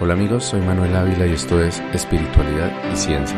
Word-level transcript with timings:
Hola 0.00 0.12
amigos, 0.12 0.44
soy 0.44 0.60
Manuel 0.60 0.94
Ávila 0.94 1.26
y 1.26 1.32
esto 1.32 1.60
es 1.60 1.80
Espiritualidad 1.92 2.70
y 2.92 2.96
Ciencia. 2.96 3.36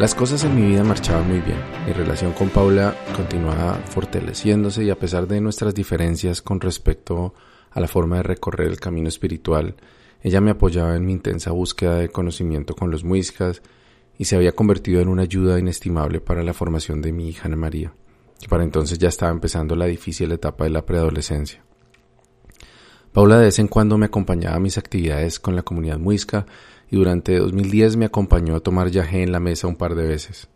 Las 0.00 0.12
cosas 0.16 0.42
en 0.42 0.56
mi 0.56 0.62
vida 0.62 0.82
marchaban 0.82 1.28
muy 1.28 1.38
bien. 1.38 1.60
Mi 1.86 1.92
relación 1.92 2.32
con 2.32 2.48
Paula 2.48 2.96
continuaba 3.14 3.74
fortaleciéndose 3.74 4.82
y 4.82 4.90
a 4.90 4.98
pesar 4.98 5.28
de 5.28 5.40
nuestras 5.40 5.72
diferencias 5.72 6.42
con 6.42 6.60
respecto 6.60 7.32
a 7.70 7.78
la 7.78 7.86
forma 7.86 8.16
de 8.16 8.24
recorrer 8.24 8.66
el 8.66 8.80
camino 8.80 9.06
espiritual, 9.06 9.76
ella 10.20 10.40
me 10.40 10.50
apoyaba 10.50 10.96
en 10.96 11.06
mi 11.06 11.12
intensa 11.12 11.52
búsqueda 11.52 11.94
de 11.98 12.08
conocimiento 12.08 12.74
con 12.74 12.90
los 12.90 13.04
muiscas 13.04 13.62
y 14.18 14.24
se 14.24 14.34
había 14.34 14.50
convertido 14.50 15.00
en 15.00 15.06
una 15.06 15.22
ayuda 15.22 15.60
inestimable 15.60 16.20
para 16.20 16.42
la 16.42 16.54
formación 16.54 17.00
de 17.02 17.12
mi 17.12 17.28
hija 17.28 17.46
Ana 17.46 17.56
María 17.56 17.92
que 18.40 18.48
para 18.48 18.64
entonces 18.64 18.98
ya 18.98 19.08
estaba 19.08 19.32
empezando 19.32 19.76
la 19.76 19.86
difícil 19.86 20.32
etapa 20.32 20.64
de 20.64 20.70
la 20.70 20.84
preadolescencia. 20.84 21.64
Paula 23.12 23.38
de 23.38 23.44
vez 23.44 23.58
en 23.60 23.68
cuando 23.68 23.96
me 23.96 24.06
acompañaba 24.06 24.56
a 24.56 24.60
mis 24.60 24.76
actividades 24.76 25.38
con 25.38 25.54
la 25.54 25.62
comunidad 25.62 25.98
muisca 25.98 26.46
y 26.90 26.96
durante 26.96 27.38
2010 27.38 27.96
me 27.96 28.06
acompañó 28.06 28.56
a 28.56 28.60
tomar 28.60 28.90
yagé 28.90 29.22
en 29.22 29.32
la 29.32 29.40
mesa 29.40 29.68
un 29.68 29.76
par 29.76 29.94
de 29.94 30.06
veces. 30.06 30.48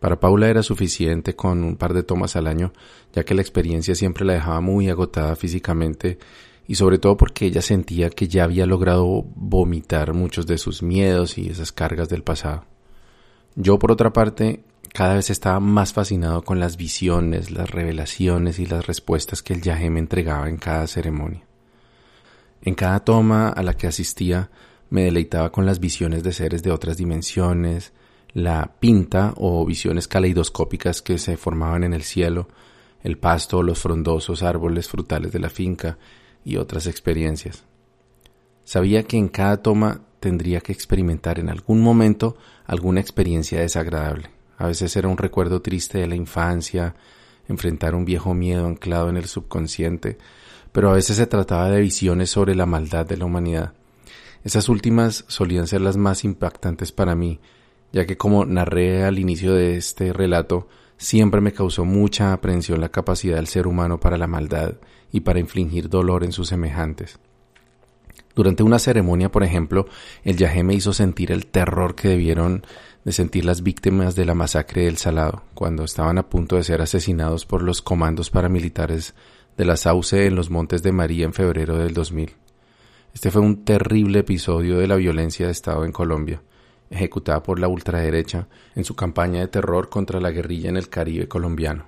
Para 0.00 0.18
Paula 0.18 0.48
era 0.48 0.64
suficiente 0.64 1.36
con 1.36 1.62
un 1.62 1.76
par 1.76 1.94
de 1.94 2.02
tomas 2.02 2.34
al 2.34 2.48
año, 2.48 2.72
ya 3.12 3.22
que 3.22 3.34
la 3.34 3.40
experiencia 3.40 3.94
siempre 3.94 4.24
la 4.24 4.32
dejaba 4.32 4.60
muy 4.60 4.90
agotada 4.90 5.36
físicamente 5.36 6.18
y 6.66 6.74
sobre 6.74 6.98
todo 6.98 7.16
porque 7.16 7.46
ella 7.46 7.62
sentía 7.62 8.10
que 8.10 8.26
ya 8.26 8.44
había 8.44 8.66
logrado 8.66 9.24
vomitar 9.36 10.12
muchos 10.12 10.46
de 10.46 10.58
sus 10.58 10.82
miedos 10.82 11.38
y 11.38 11.48
esas 11.48 11.70
cargas 11.70 12.08
del 12.08 12.24
pasado. 12.24 12.64
Yo, 13.54 13.78
por 13.78 13.92
otra 13.92 14.12
parte, 14.12 14.64
cada 14.92 15.14
vez 15.14 15.30
estaba 15.30 15.58
más 15.58 15.94
fascinado 15.94 16.42
con 16.42 16.60
las 16.60 16.76
visiones, 16.76 17.50
las 17.50 17.70
revelaciones 17.70 18.58
y 18.58 18.66
las 18.66 18.86
respuestas 18.86 19.42
que 19.42 19.54
el 19.54 19.62
Yahé 19.62 19.88
me 19.88 20.00
entregaba 20.00 20.50
en 20.50 20.58
cada 20.58 20.86
ceremonia. 20.86 21.46
En 22.60 22.74
cada 22.74 23.00
toma 23.00 23.48
a 23.48 23.62
la 23.62 23.74
que 23.74 23.86
asistía 23.86 24.50
me 24.90 25.04
deleitaba 25.04 25.50
con 25.50 25.64
las 25.64 25.80
visiones 25.80 26.22
de 26.22 26.34
seres 26.34 26.62
de 26.62 26.70
otras 26.70 26.98
dimensiones, 26.98 27.92
la 28.34 28.74
pinta 28.80 29.32
o 29.36 29.64
visiones 29.64 30.08
caleidoscópicas 30.08 31.00
que 31.00 31.16
se 31.16 31.38
formaban 31.38 31.84
en 31.84 31.94
el 31.94 32.02
cielo, 32.02 32.48
el 33.02 33.16
pasto, 33.16 33.62
los 33.62 33.78
frondosos 33.80 34.42
árboles 34.42 34.88
frutales 34.88 35.32
de 35.32 35.38
la 35.38 35.48
finca 35.48 35.96
y 36.44 36.56
otras 36.56 36.86
experiencias. 36.86 37.64
Sabía 38.64 39.04
que 39.04 39.16
en 39.16 39.28
cada 39.28 39.62
toma 39.62 40.02
tendría 40.20 40.60
que 40.60 40.72
experimentar 40.72 41.38
en 41.38 41.48
algún 41.48 41.80
momento 41.80 42.36
alguna 42.66 43.00
experiencia 43.00 43.60
desagradable 43.60 44.41
a 44.62 44.68
veces 44.68 44.94
era 44.94 45.08
un 45.08 45.18
recuerdo 45.18 45.60
triste 45.60 45.98
de 45.98 46.06
la 46.06 46.14
infancia, 46.14 46.94
enfrentar 47.48 47.96
un 47.96 48.04
viejo 48.04 48.32
miedo 48.32 48.64
anclado 48.64 49.08
en 49.08 49.16
el 49.16 49.24
subconsciente, 49.24 50.18
pero 50.70 50.88
a 50.88 50.92
veces 50.92 51.16
se 51.16 51.26
trataba 51.26 51.68
de 51.68 51.80
visiones 51.80 52.30
sobre 52.30 52.54
la 52.54 52.64
maldad 52.64 53.04
de 53.04 53.16
la 53.16 53.24
humanidad. 53.24 53.72
Esas 54.44 54.68
últimas 54.68 55.24
solían 55.26 55.66
ser 55.66 55.80
las 55.80 55.96
más 55.96 56.22
impactantes 56.22 56.92
para 56.92 57.16
mí, 57.16 57.40
ya 57.92 58.06
que 58.06 58.16
como 58.16 58.44
narré 58.44 59.02
al 59.02 59.18
inicio 59.18 59.52
de 59.52 59.74
este 59.74 60.12
relato, 60.12 60.68
siempre 60.96 61.40
me 61.40 61.52
causó 61.52 61.84
mucha 61.84 62.32
aprensión 62.32 62.80
la 62.80 62.90
capacidad 62.90 63.34
del 63.34 63.48
ser 63.48 63.66
humano 63.66 63.98
para 63.98 64.16
la 64.16 64.28
maldad 64.28 64.74
y 65.10 65.22
para 65.22 65.40
infligir 65.40 65.88
dolor 65.88 66.22
en 66.22 66.30
sus 66.30 66.46
semejantes. 66.46 67.18
Durante 68.36 68.62
una 68.62 68.78
ceremonia, 68.78 69.30
por 69.32 69.42
ejemplo, 69.42 69.86
el 70.22 70.36
yajé 70.36 70.62
me 70.62 70.74
hizo 70.74 70.92
sentir 70.92 71.32
el 71.32 71.46
terror 71.46 71.96
que 71.96 72.08
debieron 72.08 72.64
de 73.04 73.12
sentir 73.12 73.44
las 73.44 73.62
víctimas 73.62 74.14
de 74.14 74.24
la 74.24 74.34
masacre 74.34 74.82
del 74.82 74.96
Salado, 74.96 75.42
cuando 75.54 75.84
estaban 75.84 76.18
a 76.18 76.28
punto 76.28 76.56
de 76.56 76.64
ser 76.64 76.82
asesinados 76.82 77.46
por 77.46 77.62
los 77.62 77.82
comandos 77.82 78.30
paramilitares 78.30 79.14
de 79.56 79.64
la 79.64 79.76
Sauce 79.76 80.26
en 80.26 80.36
los 80.36 80.50
Montes 80.50 80.82
de 80.82 80.92
María 80.92 81.24
en 81.24 81.32
febrero 81.32 81.76
del 81.78 81.94
2000. 81.94 82.30
Este 83.12 83.30
fue 83.30 83.42
un 83.42 83.64
terrible 83.64 84.20
episodio 84.20 84.78
de 84.78 84.86
la 84.86 84.96
violencia 84.96 85.46
de 85.46 85.52
Estado 85.52 85.84
en 85.84 85.92
Colombia, 85.92 86.42
ejecutada 86.90 87.42
por 87.42 87.58
la 87.58 87.68
ultraderecha 87.68 88.48
en 88.74 88.84
su 88.84 88.94
campaña 88.94 89.40
de 89.40 89.48
terror 89.48 89.88
contra 89.88 90.20
la 90.20 90.30
guerrilla 90.30 90.68
en 90.68 90.76
el 90.76 90.88
Caribe 90.88 91.28
colombiano. 91.28 91.86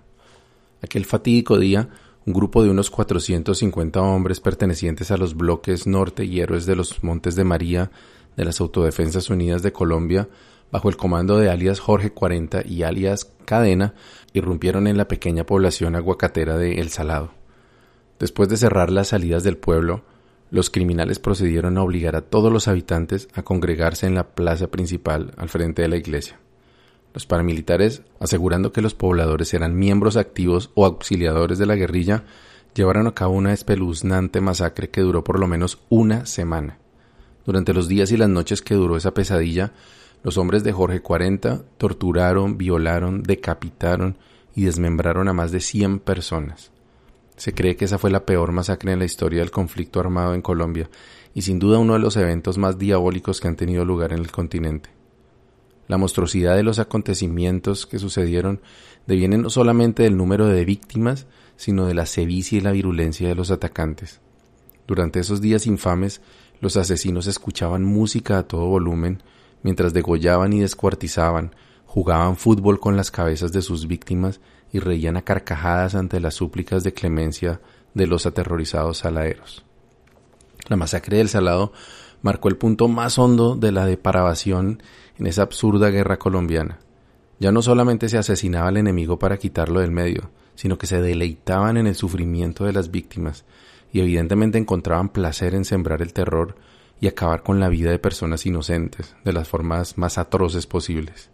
Aquel 0.83 1.05
fatídico 1.05 1.59
día, 1.59 1.89
un 2.27 2.34
grupo 2.34 2.62
de 2.62 2.71
unos 2.71 2.91
450 2.91 4.00
hombres 4.00 4.41
pertenecientes 4.41 5.10
a 5.10 5.16
los 5.16 5.34
bloques 5.34 5.87
norte 5.87 6.25
y 6.25 6.41
héroes 6.41 6.66
de 6.66 6.77
los 6.77 7.03
Montes 7.05 7.37
de 7.37 7.44
María 7.44 7.91
de 8.37 8.44
las 8.44 8.60
Autodefensas 8.60 9.31
Unidas 9.31 9.62
de 9.62 9.72
Colombia 9.72 10.28
bajo 10.71 10.89
el 10.89 10.97
comando 10.97 11.39
de 11.39 11.51
alias 11.51 11.81
Jorge 11.81 12.11
40 12.11 12.67
y 12.67 12.83
alias 12.83 13.31
Cadena, 13.45 13.95
irrumpieron 14.33 14.87
en 14.87 14.97
la 14.97 15.09
pequeña 15.09 15.45
población 15.45 15.97
aguacatera 15.97 16.57
de 16.57 16.81
El 16.81 16.91
Salado. 16.91 17.33
Después 18.19 18.49
de 18.49 18.57
cerrar 18.57 18.91
las 18.91 19.09
salidas 19.09 19.45
del 19.45 19.57
pueblo, 19.57 20.03
los 20.51 20.71
criminales 20.71 21.19
procedieron 21.19 21.79
a 21.79 21.83
obligar 21.83 22.17
a 22.17 22.23
todos 22.23 22.53
los 22.53 22.69
habitantes 22.69 23.29
a 23.35 23.43
congregarse 23.43 24.07
en 24.07 24.15
la 24.15 24.35
plaza 24.35 24.69
principal 24.69 25.33
al 25.37 25.49
frente 25.49 25.83
de 25.83 25.89
la 25.89 25.97
iglesia. 25.97 26.39
Los 27.13 27.27
paramilitares, 27.27 28.03
asegurando 28.19 28.73
que 28.73 28.83
los 28.83 28.95
pobladores 28.95 29.55
eran 29.55 29.77
miembros 29.77 30.17
activos 30.17 30.71
o 30.75 30.85
auxiliadores 30.85 31.59
de 31.59 31.67
la 31.67 31.77
guerrilla, 31.77 32.25
llevaron 32.75 33.07
a 33.07 33.15
cabo 33.15 33.35
una 33.35 33.53
espeluznante 33.53 34.41
masacre 34.41 34.91
que 34.91 35.01
duró 35.01 35.23
por 35.23 35.39
lo 35.39 35.47
menos 35.47 35.79
una 35.89 36.27
semana. 36.27 36.79
Durante 37.47 37.73
los 37.73 37.89
días 37.89 38.11
y 38.11 38.17
las 38.17 38.29
noches 38.29 38.63
que 38.63 38.75
duró 38.75 38.97
esa 38.97 39.15
pesadilla, 39.15 39.73
los 40.25 40.39
hombres 40.39 40.65
de 40.65 40.73
Jorge 40.73 41.01
40 41.01 41.65
torturaron, 41.77 42.57
violaron, 42.57 43.23
decapitaron 43.23 44.17
y 44.57 44.65
desmembraron 44.65 45.29
a 45.29 45.35
más 45.35 45.53
de 45.53 45.61
100 45.61 46.01
personas. 46.01 46.73
Se 47.37 47.53
cree 47.53 47.77
que 47.77 47.85
esa 47.85 47.99
fue 47.99 48.11
la 48.11 48.25
peor 48.25 48.51
masacre 48.51 48.93
en 48.93 49.01
la 49.01 49.05
historia 49.05 49.41
del 49.41 49.51
conflicto 49.51 50.01
armado 50.01 50.34
en 50.34 50.41
Colombia 50.41 50.89
y 51.34 51.43
sin 51.43 51.59
duda 51.59 51.79
uno 51.79 51.93
de 51.93 51.99
los 51.99 52.17
eventos 52.17 52.57
más 52.57 52.79
diabólicos 52.79 53.39
que 53.41 53.49
han 53.49 53.57
tenido 53.57 53.84
lugar 53.84 54.13
en 54.13 54.21
el 54.21 54.31
continente. 54.31 54.89
La 55.89 55.99
monstruosidad 55.99 56.57
de 56.57 56.63
los 56.63 56.79
acontecimientos 56.79 57.84
que 57.87 57.99
sucedieron 57.99 58.63
deviene 59.07 59.37
no 59.37 59.51
solamente 59.51 60.05
del 60.05 60.17
número 60.17 60.47
de 60.47 60.65
víctimas, 60.65 61.27
sino 61.57 61.84
de 61.84 61.93
la 61.93 62.07
sevicia 62.07 62.57
y 62.57 62.63
la 62.63 62.73
virulencia 62.73 63.29
de 63.29 63.34
los 63.34 63.51
atacantes. 63.51 64.21
Durante 64.87 65.21
esos 65.21 65.43
días 65.43 65.67
infames, 65.67 66.23
los 66.63 66.79
asesinos 66.79 67.27
escuchaban 67.27 67.84
música 67.84 68.39
a 68.39 68.45
todo 68.45 68.65
volumen, 68.67 69.23
mientras 69.65 69.93
degollaban 69.93 70.53
y 70.53 70.61
descuartizaban, 70.61 71.57
jugaban 71.87 72.37
fútbol 72.37 72.79
con 72.79 72.97
las 72.97 73.11
cabezas 73.11 73.51
de 73.51 73.63
sus 73.63 73.89
víctimas 73.89 74.41
y 74.73 74.79
reían 74.79 75.17
a 75.17 75.23
carcajadas 75.23 75.97
ante 75.97 76.21
las 76.21 76.35
súplicas 76.35 76.85
de 76.85 76.93
clemencia 76.93 77.61
de 77.95 78.07
los 78.07 78.27
aterrorizados 78.27 78.99
saladeros. 78.99 79.65
La 80.69 80.77
masacre 80.77 81.17
del 81.19 81.29
Salado 81.29 81.73
marcó 82.23 82.49
el 82.49 82.57
punto 82.57 82.89
más 82.89 83.19
hondo 83.19 83.57
de 83.57 83.73
la 83.73 83.87
depravación 83.87 84.83
en 85.19 85.27
esa 85.27 85.43
absurda 85.43 85.91
guerra 85.91 86.19
colombiana. 86.19 86.79
Ya 87.39 87.53
no 87.53 87.63
solamente 87.63 88.09
se 88.09 88.19
asesinaba 88.19 88.69
al 88.69 88.77
enemigo 88.77 89.19
para 89.19 89.39
quitarlo 89.39 89.81
del 89.81 89.91
medio, 89.91 90.31
sino 90.55 90.79
que 90.79 90.87
se 90.87 91.01
deleitaban 91.01 91.77
en 91.77 91.87
el 91.87 91.95
sufrimiento 91.95 92.65
de 92.65 92.73
las 92.73 92.91
víctimas 92.91 93.45
y 93.93 94.01
evidentemente 94.01 94.59
encontraban 94.59 95.09
placer 95.09 95.55
en 95.55 95.65
sembrar 95.65 96.03
el 96.03 96.13
terror 96.13 96.57
y 97.04 97.06
acabar 97.06 97.42
con 97.42 97.60
la 97.60 97.69
vida 97.69 97.91
de 97.91 97.98
personas 97.98 98.47
inocentes 98.47 99.15
de 99.26 99.34
las 99.34 99.47
formas 99.47 99.98
más 99.98 100.16
atroces 100.16 100.66
posibles. 100.66 101.28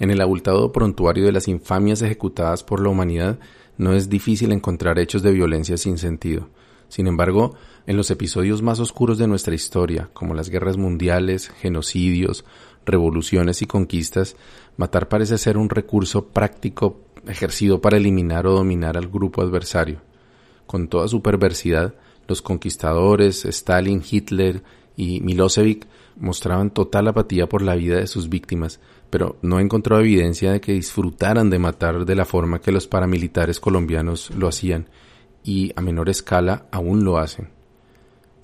En 0.00 0.10
el 0.10 0.20
abultado 0.20 0.72
prontuario 0.72 1.24
de 1.24 1.30
las 1.30 1.46
infamias 1.46 2.02
ejecutadas 2.02 2.64
por 2.64 2.82
la 2.82 2.88
humanidad 2.88 3.38
no 3.78 3.92
es 3.92 4.08
difícil 4.08 4.50
encontrar 4.50 4.98
hechos 4.98 5.22
de 5.22 5.30
violencia 5.30 5.76
sin 5.76 5.96
sentido. 5.96 6.48
Sin 6.88 7.06
embargo, 7.06 7.54
en 7.86 7.96
los 7.96 8.10
episodios 8.10 8.62
más 8.62 8.80
oscuros 8.80 9.16
de 9.16 9.28
nuestra 9.28 9.54
historia, 9.54 10.10
como 10.12 10.34
las 10.34 10.50
guerras 10.50 10.76
mundiales, 10.76 11.50
genocidios, 11.50 12.44
revoluciones 12.84 13.62
y 13.62 13.66
conquistas, 13.66 14.34
matar 14.76 15.08
parece 15.08 15.38
ser 15.38 15.56
un 15.56 15.70
recurso 15.70 16.26
práctico 16.30 16.98
ejercido 17.28 17.80
para 17.80 17.96
eliminar 17.96 18.48
o 18.48 18.54
dominar 18.54 18.96
al 18.96 19.06
grupo 19.06 19.40
adversario. 19.40 20.00
Con 20.66 20.88
toda 20.88 21.06
su 21.06 21.22
perversidad, 21.22 21.94
los 22.28 22.42
conquistadores, 22.42 23.44
Stalin, 23.44 24.02
Hitler 24.08 24.62
y 24.96 25.20
Milosevic 25.20 25.86
mostraban 26.16 26.70
total 26.70 27.08
apatía 27.08 27.48
por 27.48 27.62
la 27.62 27.74
vida 27.74 27.96
de 27.96 28.06
sus 28.06 28.28
víctimas, 28.28 28.80
pero 29.10 29.36
no 29.42 29.60
encontró 29.60 29.98
evidencia 29.98 30.52
de 30.52 30.60
que 30.60 30.72
disfrutaran 30.72 31.50
de 31.50 31.58
matar 31.58 32.04
de 32.04 32.14
la 32.14 32.24
forma 32.24 32.60
que 32.60 32.72
los 32.72 32.86
paramilitares 32.86 33.60
colombianos 33.60 34.30
lo 34.30 34.48
hacían, 34.48 34.88
y 35.42 35.72
a 35.76 35.80
menor 35.80 36.08
escala 36.08 36.66
aún 36.70 37.04
lo 37.04 37.18
hacen. 37.18 37.50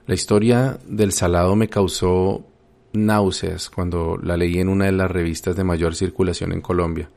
La 0.07 0.15
historia 0.15 0.79
del 0.87 1.13
salado 1.13 1.57
me 1.57 1.69
causó 1.69 2.45
náuseas 2.93 3.71
cuando 3.71 4.19
la 4.21 4.37
leí 4.37 4.59
en 4.59 4.69
una 4.69 4.87
de 4.87 4.93
las 4.93 5.11
revistas 5.11 5.57
de 5.57 5.65
mayor 5.65 5.95
circulación 5.95 6.53
en 6.53 6.61
Colombia, 6.61 7.09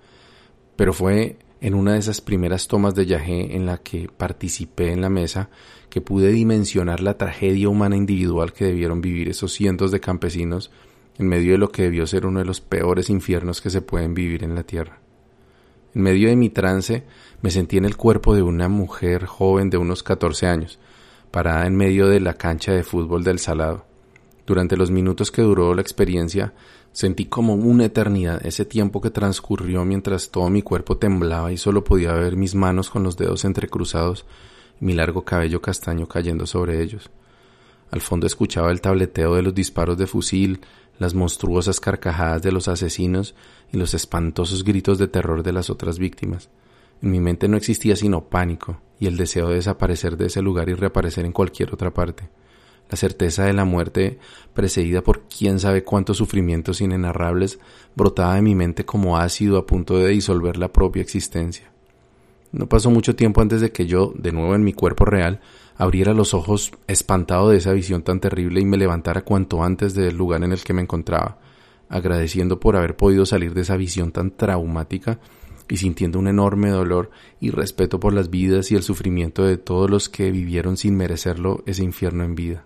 pero 0.75 0.93
fue 0.93 1.37
en 1.63 1.75
una 1.75 1.93
de 1.93 1.99
esas 1.99 2.19
primeras 2.19 2.67
tomas 2.67 2.93
de 2.93 3.05
Yagé 3.05 3.55
en 3.55 3.65
la 3.65 3.77
que 3.77 4.09
participé 4.09 4.91
en 4.91 4.99
la 4.99 5.09
mesa 5.09 5.49
que 5.89 6.01
pude 6.01 6.29
dimensionar 6.29 6.99
la 6.99 7.17
tragedia 7.17 7.69
humana 7.69 7.95
individual 7.95 8.51
que 8.51 8.65
debieron 8.65 8.99
vivir 8.99 9.29
esos 9.29 9.53
cientos 9.53 9.89
de 9.89 10.01
campesinos 10.01 10.71
en 11.17 11.29
medio 11.29 11.53
de 11.53 11.57
lo 11.57 11.71
que 11.71 11.83
debió 11.83 12.05
ser 12.05 12.25
uno 12.25 12.39
de 12.39 12.45
los 12.45 12.59
peores 12.59 13.09
infiernos 13.09 13.61
que 13.61 13.69
se 13.69 13.81
pueden 13.81 14.13
vivir 14.13 14.43
en 14.43 14.55
la 14.55 14.63
tierra. 14.63 14.99
En 15.95 16.01
medio 16.01 16.27
de 16.27 16.35
mi 16.35 16.49
trance 16.49 17.05
me 17.41 17.49
sentí 17.49 17.77
en 17.77 17.85
el 17.85 17.95
cuerpo 17.95 18.35
de 18.35 18.41
una 18.41 18.67
mujer 18.67 19.25
joven 19.25 19.69
de 19.69 19.77
unos 19.77 20.03
14 20.03 20.47
años, 20.47 20.79
parada 21.31 21.65
en 21.65 21.77
medio 21.77 22.09
de 22.09 22.19
la 22.19 22.33
cancha 22.33 22.73
de 22.73 22.83
fútbol 22.83 23.23
del 23.23 23.39
Salado. 23.39 23.85
Durante 24.45 24.75
los 24.75 24.91
minutos 24.91 25.31
que 25.31 25.41
duró 25.41 25.73
la 25.73 25.81
experiencia, 25.81 26.53
sentí 26.93 27.25
como 27.25 27.55
una 27.55 27.85
eternidad 27.85 28.45
ese 28.45 28.63
tiempo 28.63 29.01
que 29.01 29.09
transcurrió 29.09 29.83
mientras 29.83 30.29
todo 30.29 30.49
mi 30.49 30.61
cuerpo 30.61 30.97
temblaba 30.97 31.51
y 31.51 31.57
solo 31.57 31.83
podía 31.83 32.13
ver 32.13 32.37
mis 32.37 32.55
manos 32.55 32.89
con 32.89 33.03
los 33.03 33.17
dedos 33.17 33.43
entrecruzados 33.43 34.25
y 34.79 34.85
mi 34.85 34.93
largo 34.93 35.25
cabello 35.25 35.61
castaño 35.61 36.07
cayendo 36.07 36.45
sobre 36.45 36.81
ellos. 36.81 37.09
Al 37.91 38.01
fondo 38.01 38.27
escuchaba 38.27 38.71
el 38.71 38.81
tableteo 38.81 39.35
de 39.35 39.41
los 39.41 39.53
disparos 39.53 39.97
de 39.97 40.07
fusil, 40.07 40.61
las 40.99 41.15
monstruosas 41.15 41.79
carcajadas 41.79 42.41
de 42.43 42.51
los 42.51 42.67
asesinos 42.67 43.35
y 43.71 43.77
los 43.77 43.93
espantosos 43.93 44.63
gritos 44.63 44.99
de 44.99 45.07
terror 45.07 45.43
de 45.43 45.51
las 45.51 45.69
otras 45.69 45.97
víctimas. 45.99 46.49
En 47.01 47.11
mi 47.11 47.19
mente 47.19 47.47
no 47.47 47.57
existía 47.57 47.95
sino 47.95 48.23
pánico 48.29 48.79
y 48.99 49.07
el 49.07 49.17
deseo 49.17 49.49
de 49.49 49.55
desaparecer 49.55 50.15
de 50.15 50.27
ese 50.27 50.41
lugar 50.41 50.69
y 50.69 50.73
reaparecer 50.73 51.25
en 51.25 51.33
cualquier 51.33 51.73
otra 51.73 51.93
parte. 51.93 52.29
La 52.89 52.97
certeza 52.97 53.45
de 53.45 53.53
la 53.53 53.65
muerte, 53.65 54.19
precedida 54.53 55.01
por 55.01 55.21
quién 55.21 55.59
sabe 55.59 55.83
cuántos 55.83 56.17
sufrimientos 56.17 56.81
inenarrables, 56.81 57.59
brotaba 57.95 58.35
de 58.35 58.41
mi 58.41 58.55
mente 58.55 58.85
como 58.85 59.17
ácido 59.17 59.57
a 59.57 59.65
punto 59.65 59.97
de 59.97 60.09
disolver 60.09 60.57
la 60.57 60.71
propia 60.71 61.01
existencia. 61.01 61.71
No 62.51 62.67
pasó 62.67 62.91
mucho 62.91 63.15
tiempo 63.15 63.41
antes 63.41 63.61
de 63.61 63.71
que 63.71 63.87
yo, 63.87 64.13
de 64.15 64.31
nuevo 64.31 64.53
en 64.53 64.63
mi 64.63 64.73
cuerpo 64.73 65.05
real, 65.05 65.41
abriera 65.75 66.13
los 66.13 66.35
ojos 66.35 66.71
espantado 66.87 67.49
de 67.49 67.57
esa 67.57 67.73
visión 67.73 68.03
tan 68.03 68.19
terrible 68.19 68.61
y 68.61 68.65
me 68.65 68.77
levantara 68.77 69.21
cuanto 69.21 69.63
antes 69.63 69.95
del 69.95 70.15
lugar 70.15 70.43
en 70.43 70.51
el 70.51 70.63
que 70.63 70.73
me 70.73 70.83
encontraba, 70.83 71.39
agradeciendo 71.89 72.59
por 72.59 72.75
haber 72.75 72.95
podido 72.95 73.25
salir 73.25 73.55
de 73.55 73.61
esa 73.61 73.75
visión 73.75 74.11
tan 74.11 74.29
traumática 74.29 75.19
y 75.67 75.77
sintiendo 75.77 76.19
un 76.19 76.27
enorme 76.27 76.69
dolor 76.69 77.09
y 77.39 77.49
respeto 77.49 77.99
por 77.99 78.13
las 78.13 78.29
vidas 78.29 78.71
y 78.71 78.75
el 78.75 78.83
sufrimiento 78.83 79.43
de 79.43 79.57
todos 79.57 79.89
los 79.89 80.09
que 80.09 80.29
vivieron 80.29 80.77
sin 80.77 80.95
merecerlo 80.95 81.63
ese 81.65 81.83
infierno 81.83 82.23
en 82.23 82.35
vida. 82.35 82.65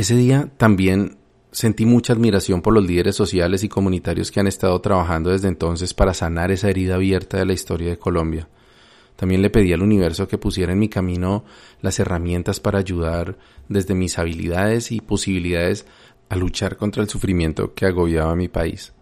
Ese 0.00 0.16
día 0.16 0.48
también 0.56 1.18
sentí 1.52 1.84
mucha 1.84 2.14
admiración 2.14 2.62
por 2.62 2.72
los 2.72 2.86
líderes 2.86 3.14
sociales 3.14 3.64
y 3.64 3.68
comunitarios 3.68 4.30
que 4.30 4.40
han 4.40 4.46
estado 4.46 4.80
trabajando 4.80 5.28
desde 5.28 5.48
entonces 5.48 5.92
para 5.92 6.14
sanar 6.14 6.50
esa 6.50 6.70
herida 6.70 6.94
abierta 6.94 7.36
de 7.36 7.44
la 7.44 7.52
historia 7.52 7.90
de 7.90 7.98
Colombia 7.98 8.48
también 9.20 9.42
le 9.42 9.50
pedí 9.50 9.74
al 9.74 9.82
universo 9.82 10.26
que 10.26 10.38
pusiera 10.38 10.72
en 10.72 10.78
mi 10.78 10.88
camino 10.88 11.44
las 11.82 12.00
herramientas 12.00 12.58
para 12.58 12.78
ayudar 12.78 13.36
desde 13.68 13.94
mis 13.94 14.18
habilidades 14.18 14.92
y 14.92 15.02
posibilidades 15.02 15.84
a 16.30 16.36
luchar 16.36 16.78
contra 16.78 17.02
el 17.02 17.10
sufrimiento 17.10 17.74
que 17.74 17.84
agobiaba 17.84 18.34
mi 18.34 18.48
país. 18.48 18.94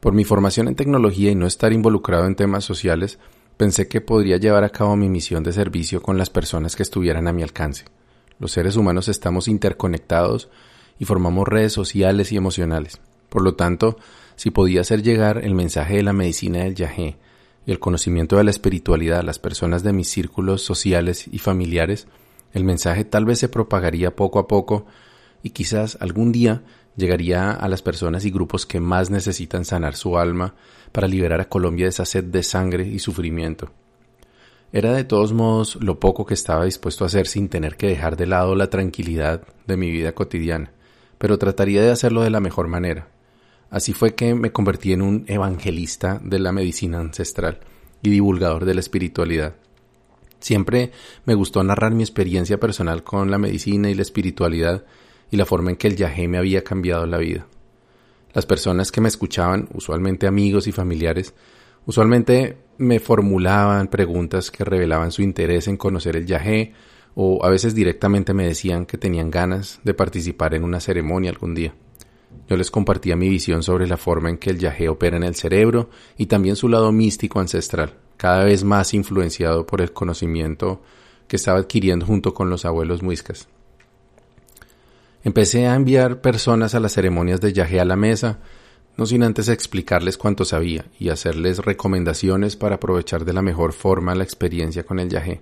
Por 0.00 0.12
mi 0.12 0.24
formación 0.24 0.66
en 0.66 0.74
tecnología 0.74 1.30
y 1.30 1.36
no 1.36 1.46
estar 1.46 1.72
involucrado 1.72 2.26
en 2.26 2.34
temas 2.34 2.64
sociales, 2.64 3.20
pensé 3.56 3.86
que 3.86 4.00
podría 4.00 4.38
llevar 4.38 4.64
a 4.64 4.70
cabo 4.70 4.96
mi 4.96 5.08
misión 5.08 5.44
de 5.44 5.52
servicio 5.52 6.02
con 6.02 6.18
las 6.18 6.30
personas 6.30 6.74
que 6.74 6.82
estuvieran 6.82 7.28
a 7.28 7.32
mi 7.32 7.44
alcance. 7.44 7.84
Los 8.38 8.52
seres 8.52 8.76
humanos 8.76 9.08
estamos 9.08 9.48
interconectados 9.48 10.48
y 10.98 11.04
formamos 11.04 11.48
redes 11.48 11.72
sociales 11.72 12.32
y 12.32 12.36
emocionales. 12.36 13.00
Por 13.28 13.42
lo 13.42 13.54
tanto, 13.54 13.96
si 14.36 14.50
podía 14.50 14.80
hacer 14.80 15.02
llegar 15.02 15.44
el 15.44 15.54
mensaje 15.54 15.96
de 15.96 16.02
la 16.02 16.12
medicina 16.12 16.60
del 16.60 16.74
yagé 16.74 17.16
y 17.66 17.72
el 17.72 17.80
conocimiento 17.80 18.36
de 18.36 18.44
la 18.44 18.50
espiritualidad 18.50 19.20
a 19.20 19.24
las 19.24 19.38
personas 19.38 19.82
de 19.82 19.92
mis 19.92 20.08
círculos 20.08 20.62
sociales 20.62 21.26
y 21.30 21.38
familiares, 21.38 22.06
el 22.52 22.64
mensaje 22.64 23.04
tal 23.04 23.24
vez 23.24 23.40
se 23.40 23.48
propagaría 23.48 24.14
poco 24.14 24.38
a 24.38 24.46
poco 24.46 24.86
y 25.42 25.50
quizás 25.50 25.98
algún 26.00 26.32
día 26.32 26.62
llegaría 26.96 27.50
a 27.52 27.68
las 27.68 27.82
personas 27.82 28.24
y 28.24 28.30
grupos 28.30 28.66
que 28.66 28.80
más 28.80 29.10
necesitan 29.10 29.64
sanar 29.64 29.96
su 29.96 30.18
alma 30.18 30.54
para 30.92 31.08
liberar 31.08 31.40
a 31.40 31.48
Colombia 31.48 31.86
de 31.86 31.90
esa 31.90 32.04
sed 32.04 32.24
de 32.24 32.42
sangre 32.42 32.86
y 32.86 32.98
sufrimiento. 32.98 33.70
Era 34.70 34.92
de 34.92 35.04
todos 35.04 35.32
modos 35.32 35.78
lo 35.80 35.98
poco 35.98 36.26
que 36.26 36.34
estaba 36.34 36.66
dispuesto 36.66 37.04
a 37.04 37.06
hacer 37.06 37.26
sin 37.26 37.48
tener 37.48 37.76
que 37.76 37.86
dejar 37.86 38.16
de 38.16 38.26
lado 38.26 38.54
la 38.54 38.68
tranquilidad 38.68 39.42
de 39.66 39.76
mi 39.78 39.90
vida 39.90 40.12
cotidiana, 40.12 40.72
pero 41.16 41.38
trataría 41.38 41.80
de 41.80 41.90
hacerlo 41.90 42.22
de 42.22 42.30
la 42.30 42.40
mejor 42.40 42.68
manera. 42.68 43.08
Así 43.70 43.94
fue 43.94 44.14
que 44.14 44.34
me 44.34 44.52
convertí 44.52 44.92
en 44.92 45.00
un 45.00 45.24
evangelista 45.26 46.20
de 46.22 46.38
la 46.38 46.52
medicina 46.52 47.00
ancestral 47.00 47.60
y 48.02 48.10
divulgador 48.10 48.66
de 48.66 48.74
la 48.74 48.80
espiritualidad. 48.80 49.54
Siempre 50.38 50.92
me 51.24 51.34
gustó 51.34 51.62
narrar 51.64 51.92
mi 51.92 52.02
experiencia 52.02 52.60
personal 52.60 53.02
con 53.02 53.30
la 53.30 53.38
medicina 53.38 53.90
y 53.90 53.94
la 53.94 54.02
espiritualidad 54.02 54.84
y 55.30 55.36
la 55.36 55.46
forma 55.46 55.70
en 55.70 55.76
que 55.76 55.88
el 55.88 55.96
yagé 55.96 56.28
me 56.28 56.38
había 56.38 56.62
cambiado 56.62 57.06
la 57.06 57.18
vida. 57.18 57.46
Las 58.34 58.44
personas 58.44 58.92
que 58.92 59.00
me 59.00 59.08
escuchaban, 59.08 59.68
usualmente 59.72 60.26
amigos 60.26 60.66
y 60.66 60.72
familiares, 60.72 61.34
usualmente 61.88 62.58
me 62.76 63.00
formulaban 63.00 63.88
preguntas 63.88 64.50
que 64.50 64.62
revelaban 64.62 65.10
su 65.10 65.22
interés 65.22 65.68
en 65.68 65.78
conocer 65.78 66.16
el 66.16 66.26
yagé 66.26 66.74
o 67.14 67.42
a 67.42 67.48
veces 67.48 67.74
directamente 67.74 68.34
me 68.34 68.46
decían 68.46 68.84
que 68.84 68.98
tenían 68.98 69.30
ganas 69.30 69.80
de 69.84 69.94
participar 69.94 70.54
en 70.54 70.64
una 70.64 70.80
ceremonia 70.80 71.30
algún 71.30 71.54
día. 71.54 71.74
Yo 72.46 72.58
les 72.58 72.70
compartía 72.70 73.16
mi 73.16 73.30
visión 73.30 73.62
sobre 73.62 73.86
la 73.86 73.96
forma 73.96 74.28
en 74.28 74.36
que 74.36 74.50
el 74.50 74.58
yagé 74.58 74.90
opera 74.90 75.16
en 75.16 75.22
el 75.22 75.34
cerebro 75.34 75.88
y 76.18 76.26
también 76.26 76.56
su 76.56 76.68
lado 76.68 76.92
místico 76.92 77.40
ancestral, 77.40 77.94
cada 78.18 78.44
vez 78.44 78.64
más 78.64 78.92
influenciado 78.92 79.64
por 79.66 79.80
el 79.80 79.92
conocimiento 79.94 80.82
que 81.26 81.36
estaba 81.36 81.58
adquiriendo 81.58 82.04
junto 82.04 82.34
con 82.34 82.50
los 82.50 82.66
abuelos 82.66 83.02
muiscas. 83.02 83.48
Empecé 85.24 85.66
a 85.66 85.74
enviar 85.74 86.20
personas 86.20 86.74
a 86.74 86.80
las 86.80 86.92
ceremonias 86.92 87.40
de 87.40 87.54
yagé 87.54 87.80
a 87.80 87.86
la 87.86 87.96
mesa, 87.96 88.40
no 88.98 89.06
sin 89.06 89.22
antes 89.22 89.48
explicarles 89.48 90.18
cuánto 90.18 90.44
sabía 90.44 90.84
y 90.98 91.10
hacerles 91.10 91.60
recomendaciones 91.60 92.56
para 92.56 92.74
aprovechar 92.74 93.24
de 93.24 93.32
la 93.32 93.42
mejor 93.42 93.72
forma 93.72 94.16
la 94.16 94.24
experiencia 94.24 94.82
con 94.82 94.98
el 94.98 95.08
yagé. 95.08 95.40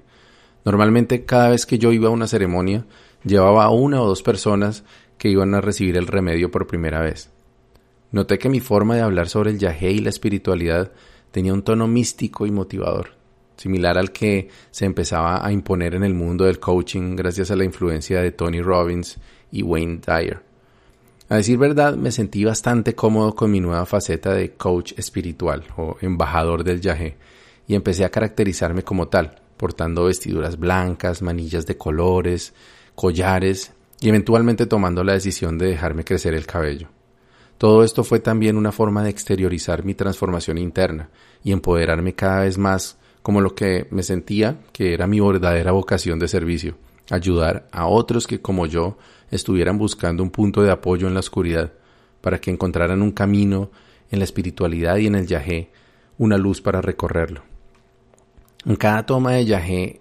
Normalmente 0.66 1.24
cada 1.24 1.48
vez 1.48 1.64
que 1.64 1.78
yo 1.78 1.90
iba 1.90 2.08
a 2.08 2.12
una 2.12 2.26
ceremonia, 2.26 2.84
llevaba 3.24 3.64
a 3.64 3.70
una 3.70 4.02
o 4.02 4.06
dos 4.06 4.22
personas 4.22 4.84
que 5.16 5.30
iban 5.30 5.54
a 5.54 5.62
recibir 5.62 5.96
el 5.96 6.06
remedio 6.06 6.50
por 6.50 6.66
primera 6.66 7.00
vez. 7.00 7.30
Noté 8.12 8.38
que 8.38 8.50
mi 8.50 8.60
forma 8.60 8.94
de 8.94 9.00
hablar 9.00 9.30
sobre 9.30 9.52
el 9.52 9.58
yagé 9.58 9.90
y 9.90 10.00
la 10.00 10.10
espiritualidad 10.10 10.92
tenía 11.30 11.54
un 11.54 11.62
tono 11.62 11.88
místico 11.88 12.44
y 12.44 12.50
motivador, 12.50 13.12
similar 13.56 13.96
al 13.96 14.12
que 14.12 14.50
se 14.70 14.84
empezaba 14.84 15.44
a 15.44 15.50
imponer 15.50 15.94
en 15.94 16.04
el 16.04 16.12
mundo 16.12 16.44
del 16.44 16.60
coaching 16.60 17.16
gracias 17.16 17.50
a 17.50 17.56
la 17.56 17.64
influencia 17.64 18.20
de 18.20 18.32
Tony 18.32 18.60
Robbins 18.60 19.18
y 19.50 19.62
Wayne 19.62 20.00
Dyer. 20.06 20.45
A 21.28 21.36
decir 21.36 21.58
verdad, 21.58 21.96
me 21.96 22.12
sentí 22.12 22.44
bastante 22.44 22.94
cómodo 22.94 23.34
con 23.34 23.50
mi 23.50 23.58
nueva 23.58 23.84
faceta 23.84 24.32
de 24.32 24.52
coach 24.52 24.92
espiritual 24.96 25.64
o 25.76 25.96
embajador 26.00 26.62
del 26.62 26.80
yagé 26.80 27.16
y 27.66 27.74
empecé 27.74 28.04
a 28.04 28.10
caracterizarme 28.10 28.82
como 28.84 29.08
tal, 29.08 29.40
portando 29.56 30.04
vestiduras 30.04 30.56
blancas, 30.56 31.22
manillas 31.22 31.66
de 31.66 31.76
colores, 31.76 32.54
collares 32.94 33.72
y 34.00 34.08
eventualmente 34.08 34.66
tomando 34.66 35.02
la 35.02 35.14
decisión 35.14 35.58
de 35.58 35.66
dejarme 35.66 36.04
crecer 36.04 36.32
el 36.34 36.46
cabello. 36.46 36.88
Todo 37.58 37.82
esto 37.82 38.04
fue 38.04 38.20
también 38.20 38.56
una 38.56 38.70
forma 38.70 39.02
de 39.02 39.10
exteriorizar 39.10 39.84
mi 39.84 39.94
transformación 39.94 40.58
interna 40.58 41.08
y 41.42 41.50
empoderarme 41.50 42.14
cada 42.14 42.42
vez 42.42 42.56
más 42.56 42.98
como 43.22 43.40
lo 43.40 43.56
que 43.56 43.88
me 43.90 44.04
sentía 44.04 44.58
que 44.72 44.94
era 44.94 45.08
mi 45.08 45.18
verdadera 45.18 45.72
vocación 45.72 46.20
de 46.20 46.28
servicio, 46.28 46.76
ayudar 47.10 47.66
a 47.72 47.86
otros 47.88 48.28
que 48.28 48.40
como 48.40 48.66
yo 48.66 48.96
estuvieran 49.30 49.78
buscando 49.78 50.22
un 50.22 50.30
punto 50.30 50.62
de 50.62 50.70
apoyo 50.70 51.08
en 51.08 51.14
la 51.14 51.20
oscuridad, 51.20 51.72
para 52.20 52.40
que 52.40 52.50
encontraran 52.50 53.02
un 53.02 53.12
camino 53.12 53.70
en 54.10 54.18
la 54.20 54.24
espiritualidad 54.24 54.96
y 54.96 55.06
en 55.06 55.14
el 55.14 55.26
yagé, 55.26 55.70
una 56.18 56.38
luz 56.38 56.60
para 56.60 56.80
recorrerlo. 56.80 57.42
En 58.64 58.76
cada 58.76 59.06
toma 59.06 59.32
de 59.32 59.44
yagé 59.44 60.00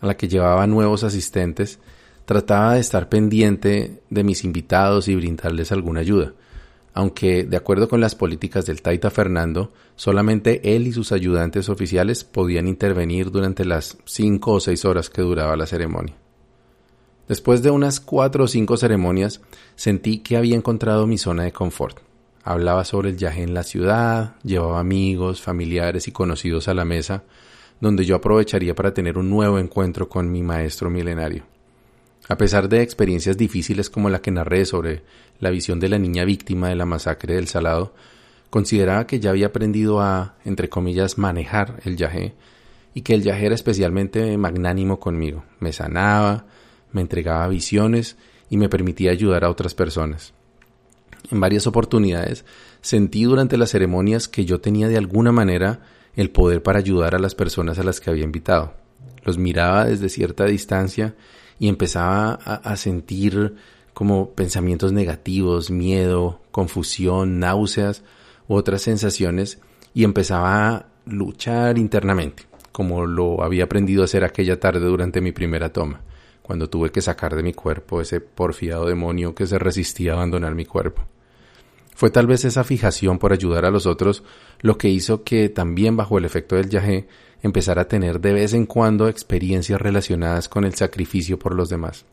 a 0.00 0.06
la 0.06 0.16
que 0.16 0.28
llevaba 0.28 0.66
nuevos 0.66 1.02
asistentes, 1.04 1.78
trataba 2.24 2.74
de 2.74 2.80
estar 2.80 3.08
pendiente 3.08 4.02
de 4.10 4.24
mis 4.24 4.44
invitados 4.44 5.08
y 5.08 5.16
brindarles 5.16 5.72
alguna 5.72 6.00
ayuda, 6.00 6.32
aunque 6.92 7.44
de 7.44 7.56
acuerdo 7.56 7.88
con 7.88 8.00
las 8.00 8.14
políticas 8.14 8.66
del 8.66 8.82
Taita 8.82 9.10
Fernando, 9.10 9.72
solamente 9.96 10.76
él 10.76 10.86
y 10.86 10.92
sus 10.92 11.12
ayudantes 11.12 11.68
oficiales 11.68 12.24
podían 12.24 12.68
intervenir 12.68 13.30
durante 13.30 13.64
las 13.64 13.98
cinco 14.04 14.52
o 14.52 14.60
seis 14.60 14.84
horas 14.84 15.10
que 15.10 15.22
duraba 15.22 15.56
la 15.56 15.66
ceremonia. 15.66 16.14
Después 17.28 17.62
de 17.62 17.70
unas 17.70 18.00
cuatro 18.00 18.44
o 18.44 18.48
cinco 18.48 18.76
ceremonias, 18.76 19.40
sentí 19.76 20.18
que 20.18 20.36
había 20.36 20.56
encontrado 20.56 21.06
mi 21.06 21.16
zona 21.16 21.44
de 21.44 21.52
confort. 21.52 21.98
Hablaba 22.42 22.84
sobre 22.84 23.08
el 23.08 23.16
viaje 23.16 23.42
en 23.42 23.54
la 23.54 23.62
ciudad, 23.62 24.36
llevaba 24.42 24.78
amigos, 24.78 25.40
familiares 25.40 26.06
y 26.06 26.12
conocidos 26.12 26.68
a 26.68 26.74
la 26.74 26.84
mesa, 26.84 27.24
donde 27.80 28.04
yo 28.04 28.16
aprovecharía 28.16 28.74
para 28.74 28.92
tener 28.92 29.16
un 29.16 29.30
nuevo 29.30 29.58
encuentro 29.58 30.08
con 30.08 30.30
mi 30.30 30.42
maestro 30.42 30.90
milenario. 30.90 31.44
A 32.28 32.36
pesar 32.36 32.68
de 32.68 32.82
experiencias 32.82 33.36
difíciles 33.38 33.88
como 33.88 34.10
la 34.10 34.20
que 34.20 34.30
narré 34.30 34.66
sobre 34.66 35.02
la 35.40 35.50
visión 35.50 35.80
de 35.80 35.88
la 35.88 35.98
niña 35.98 36.24
víctima 36.24 36.68
de 36.68 36.74
la 36.74 36.86
masacre 36.86 37.34
del 37.34 37.48
Salado, 37.48 37.94
consideraba 38.50 39.06
que 39.06 39.20
ya 39.20 39.30
había 39.30 39.46
aprendido 39.46 40.00
a, 40.00 40.36
entre 40.44 40.68
comillas, 40.68 41.18
manejar 41.18 41.80
el 41.84 41.96
yagé 41.96 42.34
y 42.94 43.02
que 43.02 43.14
el 43.14 43.22
yagé 43.22 43.46
era 43.46 43.54
especialmente 43.54 44.36
magnánimo 44.38 45.00
conmigo. 45.00 45.44
Me 45.60 45.72
sanaba, 45.72 46.46
me 46.94 47.02
entregaba 47.02 47.46
visiones 47.48 48.16
y 48.48 48.56
me 48.56 48.70
permitía 48.70 49.10
ayudar 49.10 49.44
a 49.44 49.50
otras 49.50 49.74
personas. 49.74 50.32
En 51.30 51.40
varias 51.40 51.66
oportunidades 51.66 52.44
sentí 52.80 53.24
durante 53.24 53.56
las 53.56 53.70
ceremonias 53.70 54.28
que 54.28 54.44
yo 54.44 54.60
tenía 54.60 54.88
de 54.88 54.96
alguna 54.96 55.32
manera 55.32 55.80
el 56.16 56.30
poder 56.30 56.62
para 56.62 56.78
ayudar 56.78 57.14
a 57.14 57.18
las 57.18 57.34
personas 57.34 57.78
a 57.78 57.84
las 57.84 58.00
que 58.00 58.10
había 58.10 58.24
invitado. 58.24 58.74
Los 59.24 59.38
miraba 59.38 59.86
desde 59.86 60.08
cierta 60.08 60.44
distancia 60.44 61.14
y 61.58 61.68
empezaba 61.68 62.34
a, 62.34 62.76
sentir 62.76 63.54
como 63.94 64.30
pensamientos 64.30 64.92
negativos, 64.92 65.70
miedo, 65.70 66.40
confusión, 66.50 67.38
náuseas 67.38 68.02
u 68.48 68.54
otras 68.54 68.82
sensaciones 68.82 69.58
y 69.94 70.04
empezaba 70.04 70.68
a 70.68 70.86
luchar 71.06 71.78
internamente, 71.78 72.44
como 72.72 73.06
lo 73.06 73.42
había 73.42 73.64
aprendido 73.64 74.02
a 74.02 74.04
hacer 74.04 74.24
aquella 74.24 74.60
tarde 74.60 74.80
durante 74.80 75.20
mi 75.20 75.32
primera 75.32 75.72
toma, 75.72 76.02
cuando 76.44 76.68
tuve 76.68 76.90
que 76.90 77.00
sacar 77.00 77.34
de 77.34 77.42
mi 77.42 77.54
cuerpo 77.54 78.02
ese 78.02 78.20
porfiado 78.20 78.84
demonio 78.84 79.34
que 79.34 79.46
se 79.46 79.58
resistía 79.58 80.12
a 80.12 80.16
abandonar 80.16 80.54
mi 80.54 80.66
cuerpo. 80.66 81.02
Fue 81.94 82.10
tal 82.10 82.26
vez 82.26 82.44
esa 82.44 82.64
fijación 82.64 83.18
por 83.18 83.32
ayudar 83.32 83.64
a 83.64 83.70
los 83.70 83.86
otros 83.86 84.22
lo 84.60 84.76
que 84.76 84.90
hizo 84.90 85.24
que 85.24 85.48
también 85.48 85.96
bajo 85.96 86.18
el 86.18 86.26
efecto 86.26 86.56
del 86.56 86.68
yagé 86.68 87.08
empezara 87.42 87.82
a 87.82 87.88
tener 87.88 88.20
de 88.20 88.34
vez 88.34 88.52
en 88.52 88.66
cuando 88.66 89.08
experiencias 89.08 89.80
relacionadas 89.80 90.50
con 90.50 90.66
el 90.66 90.74
sacrificio 90.74 91.38
por 91.38 91.54
los 91.54 91.70
demás. 91.70 92.04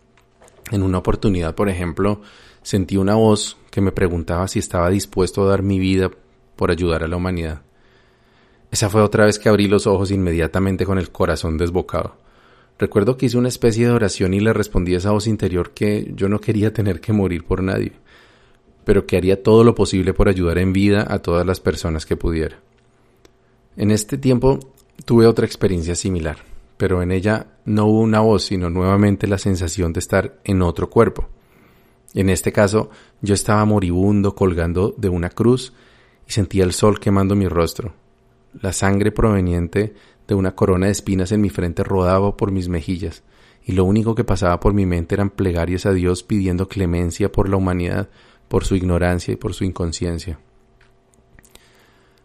En 0.72 0.82
una 0.82 1.00
oportunidad, 1.00 1.54
por 1.54 1.68
ejemplo, 1.68 2.22
sentí 2.64 2.96
una 2.96 3.16
voz 3.16 3.58
que 3.70 3.82
me 3.82 3.92
preguntaba 3.92 4.48
si 4.48 4.60
estaba 4.60 4.90
dispuesto 4.90 5.44
a 5.44 5.50
dar 5.50 5.62
mi 5.62 5.78
vida 5.78 6.10
por 6.56 6.72
ayudar 6.72 7.04
a 7.04 7.10
la 7.10 7.18
humanidad. 7.18 7.64
Esa 8.72 8.90
fue 8.90 9.02
otra 9.02 9.26
vez 9.26 9.40
que 9.40 9.50
abrí 9.50 9.68
los 9.68 9.88
ojos 9.88 10.10
inmediatamente 10.10 10.86
con 10.86 11.00
el 11.00 11.12
corazón 11.12 11.58
desbocado. 11.58 12.16
Recuerdo 12.82 13.16
que 13.16 13.28
hice 13.28 13.38
una 13.38 13.48
especie 13.48 13.86
de 13.86 13.94
oración 13.94 14.34
y 14.34 14.42
le 14.42 14.52
respondí 14.52 14.94
a 14.94 14.98
esa 14.98 15.12
voz 15.12 15.28
interior 15.28 15.72
que 15.72 16.12
yo 16.14 16.28
no 16.28 16.42
quería 16.42 16.74
tener 16.74 17.00
que 17.00 17.14
morir 17.14 17.46
por 17.46 17.64
nadie 17.64 17.94
pero 18.84 19.06
que 19.06 19.18
haría 19.18 19.42
todo 19.42 19.64
lo 19.64 19.76
posible 19.76 20.14
por 20.14 20.28
ayudar 20.28 20.58
en 20.58 20.74
vida 20.74 21.06
a 21.08 21.20
todas 21.20 21.46
las 21.46 21.60
personas 21.60 22.06
que 22.06 22.18
pudiera. 22.18 22.60
En 23.78 23.92
este 23.92 24.18
tiempo 24.18 24.60
tuve 25.06 25.28
otra 25.28 25.46
experiencia 25.46 25.96
similar, 25.96 26.38
pero 26.78 27.02
en 27.02 27.12
ella 27.12 27.48
no 27.66 27.86
hubo 27.86 28.02
una 28.02 28.20
voz, 28.20 28.44
sino 28.44 28.70
nuevamente 28.70 29.28
la 29.28 29.38
sensación 29.38 29.94
de 29.94 30.00
estar 30.00 30.40
en 30.44 30.62
otro 30.62 30.90
cuerpo. 30.90 31.30
En 32.14 32.30
este 32.30 32.52
caso, 32.52 32.90
yo 33.22 33.34
estaba 33.34 33.64
moribundo 33.66 34.36
colgando 34.36 34.94
de 34.98 35.10
una 35.10 35.30
cruz 35.30 35.74
y 36.28 36.32
sentía 36.34 36.64
el 36.64 36.74
sol 36.74 37.00
quemando 37.00 37.36
mi 37.36 37.48
rostro. 37.48 37.94
La 38.62 38.74
sangre 38.74 39.12
proveniente 39.12 39.94
de 40.32 40.36
una 40.36 40.56
corona 40.56 40.86
de 40.86 40.94
espinas 40.94 41.34
en 41.34 41.42
mi 41.42 41.50
frente 41.50 41.84
rodaba 41.84 42.38
por 42.38 42.54
mis 42.54 42.70
mejillas, 42.70 43.22
y 43.66 43.74
lo 43.74 43.84
único 43.84 44.16
que 44.16 44.24
pasaba 44.24 44.62
por 44.62 44.74
mi 44.74 44.86
mente 44.86 45.14
eran 45.14 45.30
plegarias 45.30 45.86
a 45.86 45.92
Dios 45.92 46.24
pidiendo 46.24 46.70
clemencia 46.70 47.30
por 47.30 47.50
la 47.50 47.58
humanidad, 47.58 48.08
por 48.48 48.64
su 48.64 48.78
ignorancia 48.78 49.34
y 49.34 49.36
por 49.36 49.54
su 49.54 49.66
inconsciencia. 49.66 50.40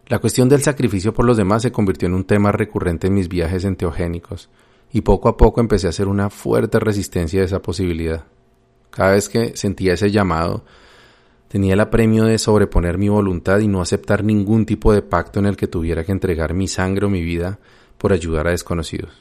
La 0.07 0.19
cuestión 0.19 0.47
del 0.47 0.61
sacrificio 0.61 1.13
por 1.13 1.25
los 1.25 1.35
demás 1.35 1.63
se 1.63 1.73
convirtió 1.73 2.07
en 2.07 2.13
un 2.13 2.23
tema 2.23 2.53
recurrente 2.53 3.07
en 3.07 3.13
mis 3.13 3.27
viajes 3.27 3.65
enteogénicos, 3.65 4.49
y 4.93 5.01
poco 5.01 5.27
a 5.27 5.35
poco 5.35 5.59
empecé 5.59 5.87
a 5.87 5.89
hacer 5.89 6.07
una 6.07 6.29
fuerte 6.29 6.79
resistencia 6.79 7.41
a 7.41 7.45
esa 7.45 7.61
posibilidad. 7.61 8.23
Cada 8.89 9.11
vez 9.11 9.27
que 9.27 9.57
sentía 9.57 9.95
ese 9.95 10.11
llamado, 10.11 10.63
tenía 11.49 11.73
el 11.73 11.81
apremio 11.81 12.23
de 12.23 12.37
sobreponer 12.37 12.97
mi 12.97 13.09
voluntad 13.09 13.59
y 13.59 13.67
no 13.67 13.81
aceptar 13.81 14.23
ningún 14.23 14.65
tipo 14.65 14.93
de 14.93 15.01
pacto 15.01 15.41
en 15.41 15.45
el 15.45 15.57
que 15.57 15.67
tuviera 15.67 16.05
que 16.05 16.13
entregar 16.13 16.53
mi 16.53 16.69
sangre 16.69 17.05
o 17.05 17.09
mi 17.09 17.21
vida 17.21 17.59
por 17.97 18.13
ayudar 18.13 18.47
a 18.47 18.51
desconocidos. 18.51 19.11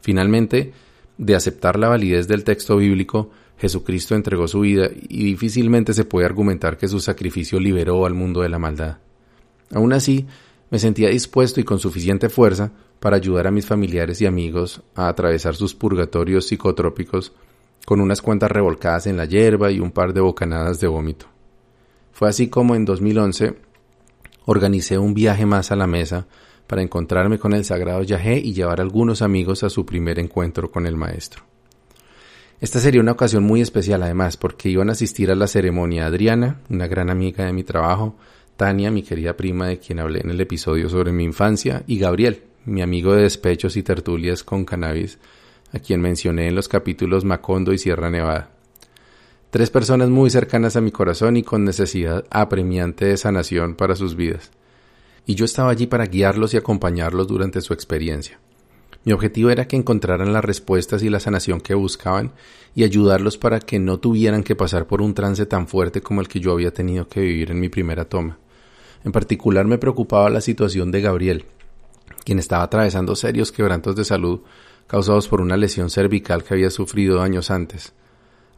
Finalmente, 0.00 0.72
de 1.18 1.34
aceptar 1.34 1.78
la 1.78 1.88
validez 1.88 2.28
del 2.28 2.44
texto 2.44 2.76
bíblico, 2.76 3.30
Jesucristo 3.58 4.14
entregó 4.14 4.48
su 4.48 4.60
vida 4.60 4.90
y 5.08 5.24
difícilmente 5.24 5.94
se 5.94 6.04
puede 6.04 6.26
argumentar 6.26 6.76
que 6.76 6.88
su 6.88 7.00
sacrificio 7.00 7.60
liberó 7.60 8.04
al 8.06 8.14
mundo 8.14 8.40
de 8.40 8.48
la 8.48 8.58
maldad. 8.58 8.98
Aún 9.72 9.92
así, 9.92 10.26
me 10.70 10.78
sentía 10.78 11.10
dispuesto 11.10 11.60
y 11.60 11.64
con 11.64 11.78
suficiente 11.78 12.28
fuerza 12.28 12.72
para 12.98 13.16
ayudar 13.16 13.46
a 13.46 13.50
mis 13.50 13.66
familiares 13.66 14.20
y 14.20 14.26
amigos 14.26 14.82
a 14.94 15.08
atravesar 15.08 15.54
sus 15.54 15.74
purgatorios 15.74 16.46
psicotrópicos 16.46 17.32
con 17.84 18.00
unas 18.00 18.22
cuantas 18.22 18.50
revolcadas 18.50 19.06
en 19.06 19.16
la 19.16 19.24
hierba 19.24 19.70
y 19.70 19.80
un 19.80 19.90
par 19.90 20.12
de 20.12 20.20
bocanadas 20.20 20.80
de 20.80 20.86
vómito. 20.86 21.26
Fue 22.12 22.28
así 22.28 22.48
como 22.48 22.74
en 22.74 22.84
2011 22.84 23.54
organicé 24.44 24.98
un 24.98 25.14
viaje 25.14 25.46
más 25.46 25.72
a 25.72 25.76
la 25.76 25.86
mesa 25.86 26.26
para 26.72 26.80
encontrarme 26.80 27.38
con 27.38 27.52
el 27.52 27.66
sagrado 27.66 28.02
Yahé 28.02 28.38
y 28.38 28.54
llevar 28.54 28.80
a 28.80 28.82
algunos 28.82 29.20
amigos 29.20 29.62
a 29.62 29.68
su 29.68 29.84
primer 29.84 30.18
encuentro 30.18 30.70
con 30.70 30.86
el 30.86 30.96
Maestro. 30.96 31.42
Esta 32.62 32.80
sería 32.80 33.02
una 33.02 33.12
ocasión 33.12 33.44
muy 33.44 33.60
especial 33.60 34.02
además 34.02 34.38
porque 34.38 34.70
iban 34.70 34.88
a 34.88 34.92
asistir 34.92 35.30
a 35.30 35.34
la 35.34 35.48
ceremonia 35.48 36.06
Adriana, 36.06 36.62
una 36.70 36.86
gran 36.86 37.10
amiga 37.10 37.44
de 37.44 37.52
mi 37.52 37.62
trabajo, 37.62 38.16
Tania, 38.56 38.90
mi 38.90 39.02
querida 39.02 39.36
prima 39.36 39.66
de 39.66 39.80
quien 39.80 40.00
hablé 40.00 40.20
en 40.20 40.30
el 40.30 40.40
episodio 40.40 40.88
sobre 40.88 41.12
mi 41.12 41.24
infancia, 41.24 41.84
y 41.86 41.98
Gabriel, 41.98 42.44
mi 42.64 42.80
amigo 42.80 43.14
de 43.14 43.24
despechos 43.24 43.76
y 43.76 43.82
tertulias 43.82 44.42
con 44.42 44.64
cannabis, 44.64 45.18
a 45.74 45.78
quien 45.78 46.00
mencioné 46.00 46.48
en 46.48 46.54
los 46.54 46.68
capítulos 46.68 47.26
Macondo 47.26 47.74
y 47.74 47.78
Sierra 47.78 48.08
Nevada. 48.08 48.48
Tres 49.50 49.68
personas 49.68 50.08
muy 50.08 50.30
cercanas 50.30 50.76
a 50.76 50.80
mi 50.80 50.90
corazón 50.90 51.36
y 51.36 51.42
con 51.42 51.66
necesidad 51.66 52.24
apremiante 52.30 53.04
de 53.04 53.18
sanación 53.18 53.74
para 53.74 53.94
sus 53.94 54.16
vidas. 54.16 54.50
Y 55.26 55.34
yo 55.34 55.44
estaba 55.44 55.70
allí 55.70 55.86
para 55.86 56.06
guiarlos 56.06 56.54
y 56.54 56.56
acompañarlos 56.56 57.28
durante 57.28 57.60
su 57.60 57.72
experiencia. 57.72 58.38
Mi 59.04 59.12
objetivo 59.12 59.50
era 59.50 59.66
que 59.66 59.76
encontraran 59.76 60.32
las 60.32 60.44
respuestas 60.44 61.02
y 61.02 61.10
la 61.10 61.20
sanación 61.20 61.60
que 61.60 61.74
buscaban 61.74 62.32
y 62.74 62.84
ayudarlos 62.84 63.36
para 63.36 63.58
que 63.58 63.78
no 63.78 63.98
tuvieran 63.98 64.44
que 64.44 64.54
pasar 64.54 64.86
por 64.86 65.02
un 65.02 65.14
trance 65.14 65.44
tan 65.46 65.66
fuerte 65.66 66.00
como 66.00 66.20
el 66.20 66.28
que 66.28 66.40
yo 66.40 66.52
había 66.52 66.72
tenido 66.72 67.08
que 67.08 67.20
vivir 67.20 67.50
en 67.50 67.60
mi 67.60 67.68
primera 67.68 68.04
toma. 68.04 68.38
En 69.04 69.10
particular 69.10 69.66
me 69.66 69.78
preocupaba 69.78 70.30
la 70.30 70.40
situación 70.40 70.92
de 70.92 71.00
Gabriel, 71.00 71.44
quien 72.24 72.38
estaba 72.38 72.62
atravesando 72.62 73.16
serios 73.16 73.50
quebrantos 73.50 73.96
de 73.96 74.04
salud 74.04 74.40
causados 74.86 75.26
por 75.26 75.40
una 75.40 75.56
lesión 75.56 75.90
cervical 75.90 76.44
que 76.44 76.54
había 76.54 76.70
sufrido 76.70 77.22
años 77.22 77.50
antes. 77.50 77.94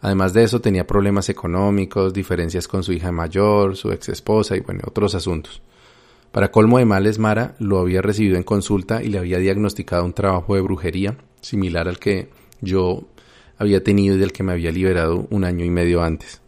Además 0.01 0.35
de 0.35 0.43
eso 0.43 0.61
tenía 0.61 0.87
problemas 0.87 1.29
económicos, 1.29 2.13
diferencias 2.13 2.69
con 2.69 2.83
su 2.83 2.93
hija 2.93 3.13
mayor, 3.13 3.77
su 3.77 3.93
ex 3.93 4.09
esposa 4.11 4.57
y 4.57 4.61
bueno, 4.61 4.83
otros 4.85 5.15
asuntos. 5.15 5.63
Para 6.35 6.51
colmo 6.51 6.79
de 6.79 6.85
males, 6.85 7.21
Mara 7.21 7.55
lo 7.61 7.79
había 7.79 8.03
recibido 8.03 8.37
en 8.37 8.43
consulta 8.43 9.05
y 9.05 9.07
le 9.07 9.21
había 9.21 9.39
diagnosticado 9.39 10.05
un 10.05 10.15
trabajo 10.15 10.57
de 10.57 10.63
brujería 10.63 11.17
similar 11.41 11.87
al 11.87 12.01
que 12.01 12.29
yo 12.61 13.05
había 13.57 13.85
tenido 13.85 14.17
y 14.17 14.19
del 14.19 14.33
que 14.33 14.43
me 14.43 14.51
había 14.51 14.73
liberado 14.73 15.29
un 15.31 15.45
año 15.45 15.65
y 15.65 15.71
medio 15.71 16.03
antes. 16.03 16.43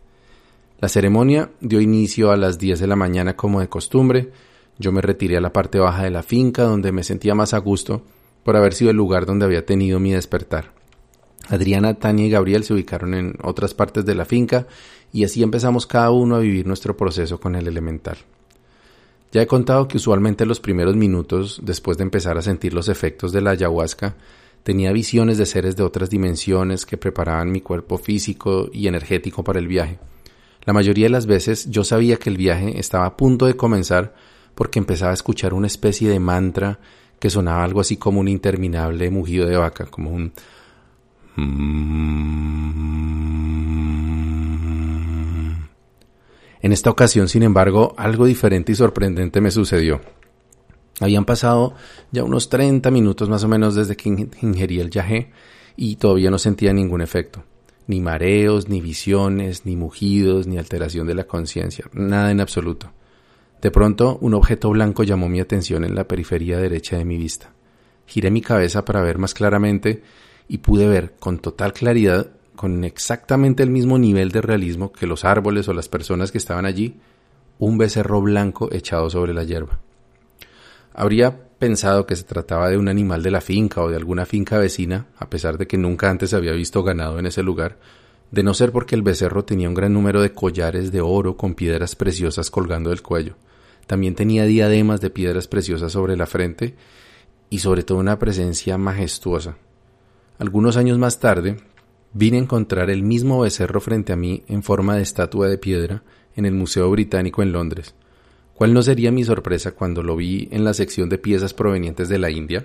La 0.81 0.89
ceremonia 0.89 1.51
dio 1.61 1.81
inicio 1.81 2.33
a 2.33 2.37
las 2.37 2.59
10 2.59 2.81
de 2.81 2.87
la 2.89 2.97
mañana 2.97 3.37
como 3.37 3.61
de 3.61 3.69
costumbre. 3.69 4.33
Yo 4.77 4.91
me 4.91 5.03
retiré 5.03 5.37
a 5.37 5.41
la 5.41 5.53
parte 5.53 5.79
baja 5.79 6.03
de 6.03 6.11
la 6.11 6.25
finca 6.25 6.65
donde 6.65 6.91
me 6.91 7.05
sentía 7.05 7.37
más 7.37 7.55
a 7.55 7.59
gusto 7.59 8.03
por 8.43 8.57
haber 8.57 8.75
sido 8.75 8.91
el 8.91 8.97
lugar 8.97 9.25
donde 9.25 9.45
había 9.45 9.65
tenido 9.65 10.01
mi 10.01 10.11
despertar. 10.11 10.73
Adriana, 11.49 11.95
Tania 11.95 12.27
y 12.27 12.31
Gabriel 12.31 12.65
se 12.65 12.75
ubicaron 12.75 13.15
en 13.15 13.35
otras 13.41 13.73
partes 13.73 14.05
de 14.05 14.17
la 14.17 14.25
finca 14.25 14.67
y 15.13 15.23
así 15.23 15.45
empezamos 15.45 15.87
cada 15.87 16.11
uno 16.11 16.35
a 16.35 16.41
vivir 16.41 16.67
nuestro 16.67 16.97
proceso 16.97 17.39
con 17.39 17.55
el 17.55 17.69
elemental. 17.69 18.17
Ya 19.33 19.43
he 19.43 19.47
contado 19.47 19.89
que 19.89 19.97
usualmente 19.97 20.47
los 20.47 20.61
primeros 20.61 20.97
minutos, 20.97 21.61
después 21.63 21.99
de 21.99 22.05
empezar 22.05 22.39
a 22.39 22.43
sentir 22.43 22.73
los 22.73 22.89
efectos 22.89 23.33
de 23.33 23.41
la 23.41 23.51
ayahuasca, 23.51 24.17
tenía 24.63 24.93
visiones 24.93 25.39
de 25.39 25.47
seres 25.47 25.77
de 25.77 25.83
otras 25.83 26.11
dimensiones 26.11 26.87
que 26.87 26.97
preparaban 26.97 27.53
mi 27.53 27.61
cuerpo 27.61 27.99
físico 27.99 28.69
y 28.73 28.89
energético 28.89 29.45
para 29.45 29.59
el 29.59 29.69
viaje. 29.69 29.99
La 30.65 30.73
mayoría 30.73 31.07
de 31.07 31.11
las 31.11 31.27
veces 31.27 31.71
yo 31.71 31.85
sabía 31.85 32.17
que 32.17 32.31
el 32.31 32.37
viaje 32.37 32.79
estaba 32.79 33.07
a 33.07 33.17
punto 33.17 33.47
de 33.47 33.57
comenzar 33.57 34.15
porque 34.55 34.79
empezaba 34.79 35.13
a 35.13 35.15
escuchar 35.15 35.55
una 35.55 35.69
especie 35.69 36.09
de 36.09 36.19
mantra 36.19 36.81
que 37.21 37.31
sonaba 37.31 37.63
algo 37.63 37.81
así 37.81 37.97
como 37.97 38.21
un 38.21 38.29
interminable 38.29 39.11
mugido 39.11 39.47
de 39.47 39.57
vaca, 39.57 39.87
como 39.87 40.11
un 40.11 40.33
en 46.61 46.73
esta 46.73 46.91
ocasión, 46.91 47.29
sin 47.29 47.43
embargo, 47.43 47.95
algo 47.97 48.27
diferente 48.27 48.73
y 48.73 48.75
sorprendente 48.75 49.41
me 49.41 49.51
sucedió. 49.51 50.01
Habían 51.01 51.25
pasado 51.25 51.75
ya 52.11 52.25
unos 52.25 52.49
30 52.49 52.91
minutos 52.91 53.29
más 53.29 53.45
o 53.45 53.49
menos 53.49 53.75
desde 53.75 53.97
que 53.97 54.09
ingerí 54.09 54.81
el 54.81 54.91
yagé 54.91 55.31
y 55.77 55.97
todavía 55.97 56.31
no 56.31 56.39
sentía 56.39 56.73
ningún 56.73 57.03
efecto. 57.03 57.45
Ni 57.87 58.01
mareos, 58.01 58.69
ni 58.69 58.81
visiones, 58.81 59.67
ni 59.67 59.77
mugidos, 59.77 60.47
ni 60.47 60.59
alteración 60.59 61.07
de 61.07 61.15
la 61.15 61.27
conciencia, 61.27 61.85
nada 61.93 62.31
en 62.31 62.41
absoluto. 62.41 62.91
De 63.61 63.71
pronto, 63.71 64.19
un 64.21 64.35
objeto 64.35 64.71
blanco 64.71 65.05
llamó 65.05 65.29
mi 65.29 65.41
atención 65.41 65.85
en 65.85 65.95
la 65.95 66.09
periferia 66.09 66.59
derecha 66.59 66.97
de 66.97 67.05
mi 67.05 67.17
vista. 67.17 67.53
Giré 68.07 68.31
mi 68.31 68.41
cabeza 68.41 68.85
para 68.85 69.03
ver 69.03 69.19
más 69.19 69.35
claramente 69.35 70.03
y 70.49 70.59
pude 70.59 70.89
ver 70.89 71.15
con 71.19 71.39
total 71.39 71.73
claridad 71.73 72.31
con 72.57 72.85
exactamente 72.85 73.63
el 73.63 73.71
mismo 73.71 73.99
nivel 73.99 74.33
de 74.33 74.41
realismo 74.41 74.93
que 74.93 75.07
los 75.07 75.25
árboles 75.25 75.69
o 75.69 75.75
las 75.75 75.89
personas 75.89 76.33
que 76.33 76.39
estaban 76.39 76.67
allí, 76.67 76.97
un 77.59 77.79
becerro 77.79 78.21
blanco 78.21 78.69
echado 78.73 79.09
sobre 79.11 79.33
la 79.33 79.45
hierba. 79.45 79.79
Habría 80.93 81.47
pensado 81.59 82.07
que 82.07 82.17
se 82.17 82.25
trataba 82.25 82.69
de 82.69 82.79
un 82.79 82.89
animal 82.89 83.23
de 83.23 83.31
la 83.31 83.41
finca 83.41 83.83
o 83.83 83.91
de 83.91 83.97
alguna 83.97 84.27
finca 84.27 84.59
vecina, 84.59 85.07
a 85.19 85.31
pesar 85.31 85.59
de 85.59 85.67
que 85.67 85.79
nunca 85.79 86.11
antes 86.11 86.35
había 86.35 86.53
visto 86.53 86.83
ganado 86.83 87.19
en 87.19 87.27
ese 87.27 87.43
lugar, 87.43 87.79
de 88.31 88.43
no 88.43 88.55
ser 88.55 88.73
porque 88.73 88.95
el 88.95 89.03
becerro 89.03 89.45
tenía 89.45 89.69
un 89.69 89.75
gran 89.75 89.93
número 89.93 90.21
de 90.21 90.33
collares 90.33 90.93
de 90.93 91.01
oro 91.01 91.37
con 91.37 91.55
piedras 91.55 91.95
preciosas 91.95 92.51
colgando 92.51 92.91
del 92.91 93.03
cuello, 93.03 93.37
También 93.87 94.17
tenía 94.17 94.47
diademas 94.47 95.01
de 95.01 95.11
piedras 95.11 95.47
preciosas 95.47 95.93
sobre 95.93 96.17
la 96.17 96.27
frente 96.27 96.75
y 97.51 97.61
sobre 97.61 97.85
todo 97.85 97.99
una 97.99 98.19
presencia 98.19 98.77
majestuosa. 98.79 99.59
Algunos 100.39 100.77
años 100.77 100.99
más 100.99 101.21
tarde, 101.21 101.57
vine 102.19 102.39
a 102.39 102.41
encontrar 102.41 102.89
el 102.89 103.03
mismo 103.03 103.41
becerro 103.41 103.79
frente 103.79 104.15
a 104.15 104.17
mí 104.17 104.43
en 104.49 104.63
forma 104.63 104.97
de 104.97 105.03
estatua 105.03 105.49
de 105.49 105.59
piedra 105.59 106.03
en 106.35 106.47
el 106.47 106.55
Museo 106.55 106.91
Británico 106.91 107.43
en 107.43 107.53
Londres. 107.53 107.95
¿Cuál 108.55 108.73
no 108.73 108.81
sería 108.81 109.13
mi 109.13 109.23
sorpresa 109.23 109.73
cuando 109.73 110.03
lo 110.03 110.17
vi 110.17 110.49
en 110.51 110.65
la 110.65 110.73
sección 110.73 111.11
de 111.11 111.19
piezas 111.19 111.53
provenientes 111.53 112.09
de 112.09 112.19
la 112.19 112.31
India? 112.31 112.65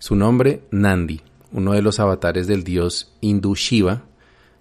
Su 0.00 0.16
nombre, 0.16 0.62
Nandi, 0.72 1.20
uno 1.52 1.72
de 1.72 1.82
los 1.82 2.00
avatares 2.00 2.48
del 2.48 2.64
dios 2.64 3.12
hindú 3.20 3.54
Shiva, 3.54 4.06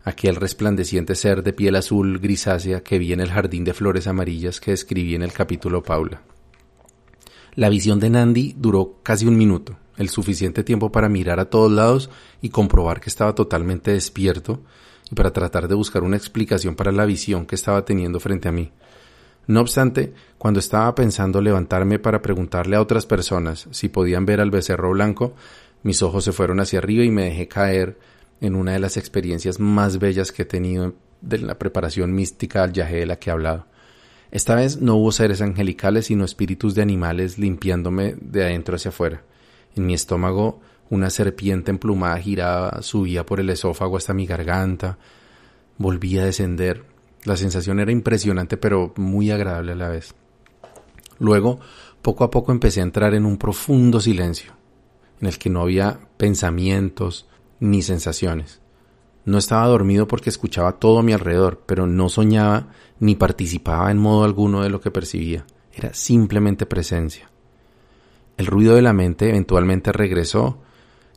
aquel 0.04 0.36
resplandeciente 0.36 1.16
ser 1.16 1.42
de 1.42 1.54
piel 1.54 1.76
azul 1.76 2.20
grisácea 2.20 2.84
que 2.84 3.00
vi 3.00 3.14
en 3.14 3.20
el 3.20 3.32
jardín 3.32 3.64
de 3.64 3.74
flores 3.74 4.06
amarillas 4.06 4.60
que 4.60 4.72
describí 4.72 5.16
en 5.16 5.24
el 5.24 5.34
capítulo 5.34 5.82
Paula. 5.82 6.22
La 7.56 7.70
visión 7.70 8.00
de 8.00 8.12
Nandi 8.12 8.54
duró 8.60 9.00
casi 9.02 9.26
un 9.26 9.38
minuto, 9.38 9.76
el 9.98 10.10
suficiente 10.10 10.64
tiempo 10.64 10.92
para 10.92 11.10
mirar 11.10 11.40
a 11.40 11.50
todos 11.50 11.72
lados 11.72 12.10
y 12.42 12.50
comprobar 12.50 13.00
que 13.00 13.10
estaba 13.10 13.36
totalmente 13.36 13.92
despierto 13.92 14.62
y 15.12 15.16
para 15.16 15.34
tratar 15.34 15.68
de 15.68 15.76
buscar 15.76 16.04
una 16.04 16.18
explicación 16.18 16.76
para 16.76 16.92
la 16.92 17.06
visión 17.06 17.46
que 17.46 17.56
estaba 17.56 17.86
teniendo 17.86 18.20
frente 18.20 18.50
a 18.50 18.52
mí. 18.52 18.72
No 19.46 19.62
obstante, 19.62 20.14
cuando 20.38 20.60
estaba 20.60 20.96
pensando 20.96 21.42
levantarme 21.42 22.00
para 22.00 22.22
preguntarle 22.22 22.78
a 22.78 22.82
otras 22.82 23.06
personas 23.06 23.68
si 23.72 23.90
podían 23.90 24.26
ver 24.26 24.40
al 24.40 24.52
becerro 24.52 24.92
blanco, 24.92 25.34
mis 25.84 26.02
ojos 26.02 26.24
se 26.24 26.32
fueron 26.32 26.60
hacia 26.62 26.80
arriba 26.80 27.04
y 27.04 27.12
me 27.12 27.26
dejé 27.26 27.48
caer 27.48 27.98
en 28.40 28.56
una 28.56 28.72
de 28.72 28.80
las 28.80 28.96
experiencias 28.98 29.60
más 29.60 30.00
bellas 30.00 30.32
que 30.32 30.44
he 30.44 30.46
tenido 30.46 30.94
de 31.22 31.40
la 31.40 31.58
preparación 31.60 32.14
mística 32.14 32.64
al 32.64 32.72
viaje 32.72 32.98
de 32.98 33.06
la 33.06 33.18
que 33.18 33.30
he 33.30 33.34
hablado. 33.34 33.68
Esta 34.32 34.56
vez 34.56 34.82
no 34.82 34.96
hubo 34.96 35.12
seres 35.12 35.42
angelicales, 35.42 36.08
sino 36.08 36.26
espíritus 36.26 36.74
de 36.74 36.82
animales 36.82 37.38
limpiándome 37.38 38.16
de 38.20 38.44
adentro 38.44 38.76
hacia 38.76 38.90
afuera. 38.90 39.24
En 39.76 39.86
mi 39.86 39.94
estómago 39.94 40.62
una 40.90 41.10
serpiente 41.10 41.72
emplumada 41.72 42.20
giraba, 42.20 42.82
subía 42.82 43.26
por 43.26 43.40
el 43.40 43.50
esófago 43.50 43.98
hasta 43.98 44.14
mi 44.14 44.26
garganta, 44.26 44.98
volvía 45.78 46.22
a 46.22 46.26
descender. 46.26 46.86
La 47.24 47.36
sensación 47.36 47.80
era 47.80 47.92
impresionante 47.92 48.58
pero 48.58 48.94
muy 48.98 49.32
agradable 49.32 49.72
a 49.72 49.76
la 49.76 49.90
vez. 49.90 50.14
Luego, 51.20 51.60
poco 52.02 52.24
a 52.24 52.30
poco 52.30 52.52
empecé 52.52 52.82
a 52.82 52.84
entrar 52.84 53.16
en 53.16 53.26
un 53.26 53.38
profundo 53.38 54.00
silencio, 54.00 54.54
en 55.20 55.28
el 55.28 55.38
que 55.38 55.50
no 55.50 55.62
había 55.62 56.00
pensamientos 56.18 57.28
ni 57.60 57.82
sensaciones. 57.82 58.62
No 59.26 59.38
estaba 59.38 59.66
dormido 59.68 60.08
porque 60.08 60.30
escuchaba 60.30 60.74
todo 60.74 61.00
a 61.00 61.04
mi 61.04 61.14
alrededor, 61.14 61.64
pero 61.66 61.88
no 61.88 62.10
soñaba 62.10 62.68
ni 63.00 63.16
participaba 63.16 63.90
en 63.90 63.98
modo 63.98 64.26
alguno 64.26 64.62
de 64.62 64.70
lo 64.70 64.82
que 64.82 64.92
percibía. 64.92 65.46
Era 65.74 65.94
simplemente 65.94 66.66
presencia. 66.66 67.33
El 68.44 68.48
ruido 68.48 68.76
de 68.76 68.82
la 68.82 68.92
mente 68.92 69.30
eventualmente 69.30 69.94
regresó 69.94 70.58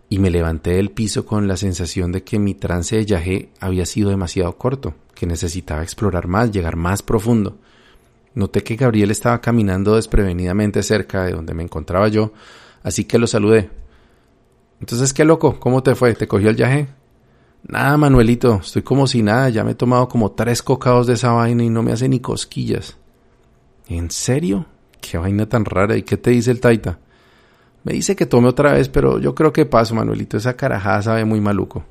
y 0.08 0.20
me 0.20 0.30
levanté 0.30 0.74
del 0.74 0.92
piso 0.92 1.26
con 1.26 1.48
la 1.48 1.56
sensación 1.56 2.12
de 2.12 2.22
que 2.22 2.38
mi 2.38 2.54
trance 2.54 2.94
de 2.94 3.04
yagé 3.04 3.48
había 3.58 3.84
sido 3.84 4.10
demasiado 4.10 4.56
corto, 4.56 4.94
que 5.12 5.26
necesitaba 5.26 5.82
explorar 5.82 6.28
más, 6.28 6.52
llegar 6.52 6.76
más 6.76 7.02
profundo. 7.02 7.56
Noté 8.34 8.62
que 8.62 8.76
Gabriel 8.76 9.10
estaba 9.10 9.40
caminando 9.40 9.96
desprevenidamente 9.96 10.84
cerca 10.84 11.24
de 11.24 11.32
donde 11.32 11.52
me 11.52 11.64
encontraba 11.64 12.06
yo, 12.06 12.32
así 12.84 13.06
que 13.06 13.18
lo 13.18 13.26
saludé. 13.26 13.70
Entonces, 14.78 15.12
qué 15.12 15.24
loco, 15.24 15.58
¿cómo 15.58 15.82
te 15.82 15.96
fue? 15.96 16.14
¿Te 16.14 16.28
cogió 16.28 16.50
el 16.50 16.56
yagé? 16.56 16.86
Nada, 17.66 17.96
Manuelito, 17.96 18.60
estoy 18.62 18.82
como 18.82 19.08
si 19.08 19.20
nada, 19.20 19.48
ya 19.48 19.64
me 19.64 19.72
he 19.72 19.74
tomado 19.74 20.06
como 20.06 20.30
tres 20.30 20.62
cocados 20.62 21.08
de 21.08 21.14
esa 21.14 21.32
vaina 21.32 21.64
y 21.64 21.70
no 21.70 21.82
me 21.82 21.90
hace 21.90 22.08
ni 22.08 22.20
cosquillas. 22.20 22.96
¿En 23.88 24.12
serio? 24.12 24.66
Qué 25.00 25.18
vaina 25.18 25.48
tan 25.48 25.64
rara, 25.64 25.96
¿y 25.96 26.04
qué 26.04 26.16
te 26.16 26.30
dice 26.30 26.52
el 26.52 26.60
taita? 26.60 27.00
Me 27.86 27.92
dice 27.92 28.16
que 28.16 28.26
tome 28.26 28.48
otra 28.48 28.72
vez, 28.72 28.88
pero 28.88 29.20
yo 29.20 29.36
creo 29.36 29.52
que 29.52 29.64
paso, 29.64 29.94
Manuelito. 29.94 30.36
Esa 30.36 30.56
carajada 30.56 31.02
sabe 31.02 31.24
muy 31.24 31.40
maluco. 31.40 31.84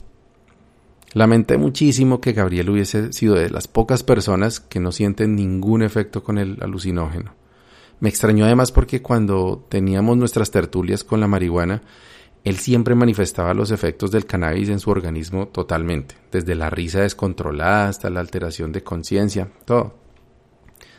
Lamenté 1.13 1.57
muchísimo 1.57 2.19
que 2.19 2.33
Gabriel 2.33 2.69
hubiese 2.69 3.13
sido 3.13 3.35
de 3.35 3.49
las 3.49 3.69
pocas 3.69 4.03
personas 4.03 4.59
que 4.59 4.81
no 4.81 4.91
sienten 4.91 5.37
ningún 5.37 5.83
efecto 5.83 6.21
con 6.21 6.37
el 6.37 6.57
alucinógeno. 6.59 7.33
Me 8.01 8.09
extrañó 8.09 8.43
además 8.43 8.73
porque 8.73 9.01
cuando 9.01 9.65
teníamos 9.69 10.17
nuestras 10.17 10.51
tertulias 10.51 11.05
con 11.05 11.21
la 11.21 11.29
marihuana, 11.29 11.81
él 12.43 12.57
siempre 12.57 12.93
manifestaba 12.93 13.53
los 13.53 13.71
efectos 13.71 14.11
del 14.11 14.25
cannabis 14.25 14.67
en 14.67 14.81
su 14.81 14.89
organismo 14.89 15.47
totalmente, 15.47 16.15
desde 16.29 16.55
la 16.55 16.69
risa 16.69 17.03
descontrolada 17.03 17.87
hasta 17.87 18.09
la 18.09 18.19
alteración 18.19 18.73
de 18.73 18.83
conciencia, 18.83 19.49
todo. 19.63 19.95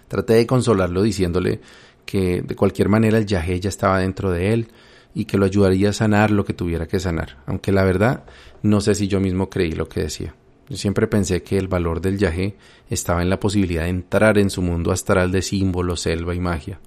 Traté 0.09 0.33
de 0.33 0.47
consolarlo 0.47 1.03
diciéndole 1.03 1.61
que 2.07 2.41
de 2.41 2.57
cualquier 2.57 2.89
manera 2.89 3.19
el 3.19 3.27
yagé 3.27 3.61
ya 3.61 3.69
estaba 3.69 3.99
dentro 3.99 4.31
de 4.31 4.55
él, 4.55 4.69
y 5.15 5.25
que 5.25 5.39
lo 5.39 5.47
ayudaría 5.47 5.91
a 5.91 5.93
sanar 5.93 6.31
lo 6.31 6.45
que 6.45 6.55
tuviera 6.55 6.87
que 6.87 7.01
sanar, 7.01 7.39
aunque 7.47 7.73
la 7.73 7.85
verdad 7.85 8.25
no 8.63 8.81
sé 8.81 8.95
si 8.95 9.09
yo 9.09 9.21
mismo 9.21 9.49
creí 9.49 9.73
lo 9.73 9.89
que 9.89 10.03
decía. 10.03 10.35
Yo 10.69 10.77
siempre 10.77 11.07
pensé 11.07 11.43
que 11.43 11.59
el 11.59 11.69
valor 11.69 12.01
del 12.01 12.19
yagé 12.19 12.57
estaba 12.91 13.23
en 13.23 13.31
la 13.31 13.39
posibilidad 13.39 13.85
de 13.85 13.91
entrar 13.91 14.37
en 14.39 14.51
su 14.51 14.63
mundo 14.63 14.91
astral 14.91 15.31
de 15.31 15.43
símbolos, 15.43 16.01
selva 16.01 16.35
y 16.35 16.41
magia. 16.41 16.81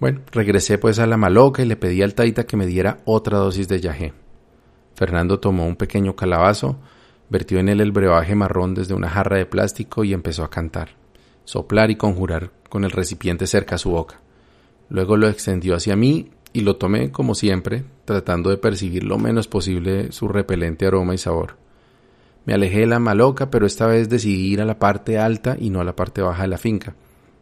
Bueno, 0.00 0.20
regresé 0.32 0.78
pues 0.78 0.98
a 0.98 1.06
la 1.06 1.16
maloca 1.16 1.62
y 1.62 1.66
le 1.66 1.76
pedí 1.76 2.02
al 2.02 2.14
taita 2.14 2.46
que 2.46 2.56
me 2.56 2.66
diera 2.66 3.00
otra 3.04 3.38
dosis 3.38 3.68
de 3.68 3.80
yagé. 3.80 4.12
Fernando 4.94 5.40
tomó 5.40 5.66
un 5.66 5.76
pequeño 5.76 6.14
calabazo, 6.14 6.78
vertió 7.28 7.58
en 7.58 7.68
él 7.68 7.80
el 7.80 7.92
brebaje 7.92 8.34
marrón 8.34 8.74
desde 8.74 8.94
una 8.94 9.08
jarra 9.08 9.38
de 9.38 9.46
plástico 9.46 10.04
y 10.04 10.12
empezó 10.12 10.44
a 10.44 10.50
cantar, 10.50 10.90
soplar 11.44 11.90
y 11.90 11.96
conjurar 11.96 12.50
con 12.68 12.84
el 12.84 12.92
recipiente 12.92 13.46
cerca 13.46 13.74
a 13.74 13.78
su 13.78 13.90
boca. 13.90 14.20
Luego 14.88 15.16
lo 15.16 15.28
extendió 15.28 15.74
hacia 15.74 15.96
mí 15.96 16.30
y 16.54 16.60
lo 16.60 16.76
tomé 16.76 17.10
como 17.10 17.34
siempre, 17.34 17.84
tratando 18.04 18.48
de 18.48 18.56
percibir 18.56 19.02
lo 19.02 19.18
menos 19.18 19.48
posible 19.48 20.12
su 20.12 20.28
repelente 20.28 20.86
aroma 20.86 21.12
y 21.12 21.18
sabor. 21.18 21.56
Me 22.46 22.54
alejé 22.54 22.80
de 22.80 22.86
la 22.86 23.00
maloca, 23.00 23.50
pero 23.50 23.66
esta 23.66 23.88
vez 23.88 24.08
decidí 24.08 24.52
ir 24.52 24.62
a 24.62 24.64
la 24.64 24.78
parte 24.78 25.18
alta 25.18 25.56
y 25.58 25.68
no 25.68 25.80
a 25.80 25.84
la 25.84 25.96
parte 25.96 26.22
baja 26.22 26.42
de 26.42 26.48
la 26.48 26.56
finca. 26.56 26.94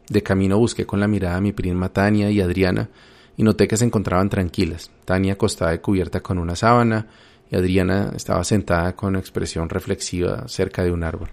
De 0.09 0.23
camino 0.23 0.59
busqué 0.59 0.87
con 0.87 0.99
la 0.99 1.09
mirada 1.09 1.37
a 1.37 1.41
mi 1.43 1.53
prima 1.53 1.91
Tania 1.91 2.31
y 2.31 2.41
Adriana 2.41 2.89
y 3.37 3.43
noté 3.43 3.69
que 3.69 3.77
se 3.77 3.85
encontraban 3.85 4.31
tranquilas. 4.31 4.91
Tania 5.05 5.35
acostada 5.35 5.75
y 5.75 5.81
cubierta 5.81 6.21
con 6.21 6.39
una 6.39 6.57
sábana 6.57 7.07
y 7.51 7.57
Adriana 7.57 8.13
estaba 8.17 8.43
sentada 8.45 8.97
con 8.97 9.17
expresión 9.17 9.69
reflexiva 9.69 10.49
cerca 10.49 10.83
de 10.85 10.91
un 10.91 11.05
árbol. 11.05 11.29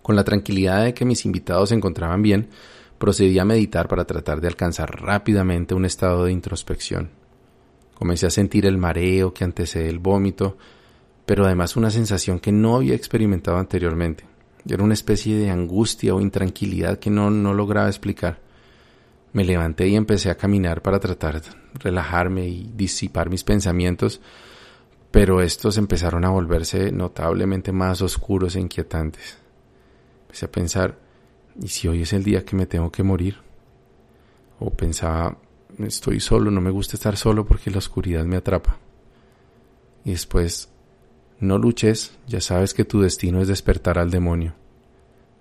Con 0.00 0.16
la 0.16 0.24
tranquilidad 0.24 0.84
de 0.84 0.94
que 0.94 1.04
mis 1.04 1.26
invitados 1.26 1.68
se 1.68 1.74
encontraban 1.74 2.22
bien, 2.22 2.48
procedí 3.00 3.38
a 3.38 3.46
meditar 3.46 3.88
para 3.88 4.04
tratar 4.04 4.42
de 4.42 4.48
alcanzar 4.48 5.00
rápidamente 5.00 5.74
un 5.74 5.86
estado 5.86 6.26
de 6.26 6.32
introspección. 6.32 7.08
Comencé 7.94 8.26
a 8.26 8.30
sentir 8.30 8.66
el 8.66 8.76
mareo 8.76 9.32
que 9.32 9.42
antecede 9.42 9.88
el 9.88 9.98
vómito, 9.98 10.58
pero 11.24 11.46
además 11.46 11.76
una 11.76 11.90
sensación 11.90 12.38
que 12.40 12.52
no 12.52 12.76
había 12.76 12.94
experimentado 12.94 13.56
anteriormente. 13.56 14.26
Era 14.68 14.84
una 14.84 14.92
especie 14.92 15.38
de 15.38 15.48
angustia 15.48 16.14
o 16.14 16.20
intranquilidad 16.20 16.98
que 16.98 17.08
no, 17.08 17.30
no 17.30 17.54
lograba 17.54 17.88
explicar. 17.88 18.38
Me 19.32 19.44
levanté 19.44 19.88
y 19.88 19.96
empecé 19.96 20.28
a 20.28 20.36
caminar 20.36 20.82
para 20.82 21.00
tratar 21.00 21.40
de 21.40 21.48
relajarme 21.72 22.48
y 22.48 22.70
disipar 22.76 23.30
mis 23.30 23.44
pensamientos, 23.44 24.20
pero 25.10 25.40
estos 25.40 25.78
empezaron 25.78 26.26
a 26.26 26.30
volverse 26.30 26.92
notablemente 26.92 27.72
más 27.72 28.02
oscuros 28.02 28.56
e 28.56 28.60
inquietantes. 28.60 29.38
Empecé 30.26 30.44
a 30.44 30.52
pensar, 30.52 31.09
¿y 31.60 31.68
si 31.68 31.88
hoy 31.88 32.02
es 32.02 32.12
el 32.12 32.24
día 32.24 32.44
que 32.44 32.56
me 32.56 32.66
tengo 32.66 32.90
que 32.92 33.02
morir? 33.02 33.36
O 34.58 34.70
pensaba, 34.70 35.38
estoy 35.78 36.20
solo, 36.20 36.50
no 36.50 36.60
me 36.60 36.70
gusta 36.70 36.96
estar 36.96 37.16
solo 37.16 37.46
porque 37.46 37.70
la 37.70 37.78
oscuridad 37.78 38.24
me 38.24 38.36
atrapa. 38.36 38.78
Y 40.04 40.10
después, 40.10 40.68
no 41.40 41.58
luches, 41.58 42.18
ya 42.26 42.40
sabes 42.40 42.74
que 42.74 42.84
tu 42.84 43.00
destino 43.00 43.40
es 43.40 43.48
despertar 43.48 43.98
al 43.98 44.10
demonio. 44.10 44.54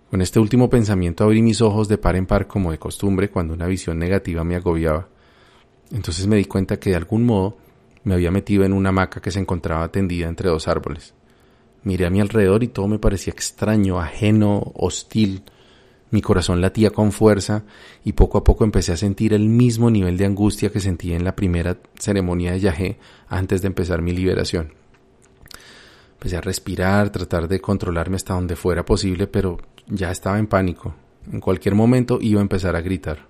Con 0.10 0.22
este 0.22 0.39
último 0.39 0.69
pensamiento 0.69 1.24
abrí 1.24 1.41
mis 1.41 1.62
ojos 1.62 1.88
de 1.88 1.98
par 1.98 2.15
en 2.15 2.26
par 2.26 2.48
como 2.48 2.72
de 2.72 2.80
costumbre 2.80 3.30
cuando 3.30 3.54
una 3.54 3.67
visión 3.67 4.00
negativa 4.00 4.43
me 4.43 4.56
agobiaba. 4.56 5.08
Entonces 5.91 6.26
me 6.26 6.38
di 6.38 6.45
cuenta 6.45 6.80
que 6.80 6.91
de 6.91 6.95
algún 6.95 7.26
modo 7.26 7.58
me 8.04 8.15
había 8.15 8.32
metido 8.32 8.63
en 8.63 8.74
una 8.74 8.89
hamaca 8.89 9.22
que 9.22 9.32
se 9.32 9.39
encontraba 9.39 9.91
tendida 9.91 10.28
entre 10.28 10.50
dos 10.50 10.67
árboles. 10.67 11.13
Miré 11.84 12.06
a 12.06 12.10
mi 12.10 12.22
alrededor 12.22 12.63
y 12.63 12.69
todo 12.69 12.88
me 12.88 13.00
parecía 13.00 13.32
extraño, 13.34 14.00
ajeno, 14.00 14.72
hostil, 14.76 15.43
mi 16.12 16.22
corazón 16.22 16.60
latía 16.62 16.89
con 16.89 17.12
fuerza 17.12 17.63
y 18.04 18.13
poco 18.13 18.38
a 18.39 18.43
poco 18.43 18.63
empecé 18.63 18.91
a 18.91 18.98
sentir 18.98 19.34
el 19.34 19.48
mismo 19.48 19.91
nivel 19.91 20.17
de 20.17 20.26
angustia 20.26 20.72
que 20.72 20.80
sentí 20.80 21.13
en 21.13 21.24
la 21.24 21.36
primera 21.36 21.78
ceremonia 22.00 22.54
de 22.54 22.60
Yahé 22.60 23.00
antes 23.28 23.62
de 23.62 23.67
empezar 23.67 24.02
mi 24.02 24.12
liberación. 24.12 24.74
Empecé 26.13 26.38
a 26.38 26.41
respirar, 26.41 27.12
tratar 27.12 27.48
de 27.48 27.62
controlarme 27.62 28.15
hasta 28.15 28.34
donde 28.34 28.56
fuera 28.56 28.84
posible, 28.84 29.28
pero 29.28 29.58
ya 29.88 30.12
estaba 30.12 30.39
en 30.39 30.48
pánico. 30.48 30.95
En 31.32 31.39
cualquier 31.39 31.76
momento 31.76 32.17
iba 32.22 32.39
a 32.39 32.41
empezar 32.41 32.76
a 32.76 32.82
gritar. 32.82 33.30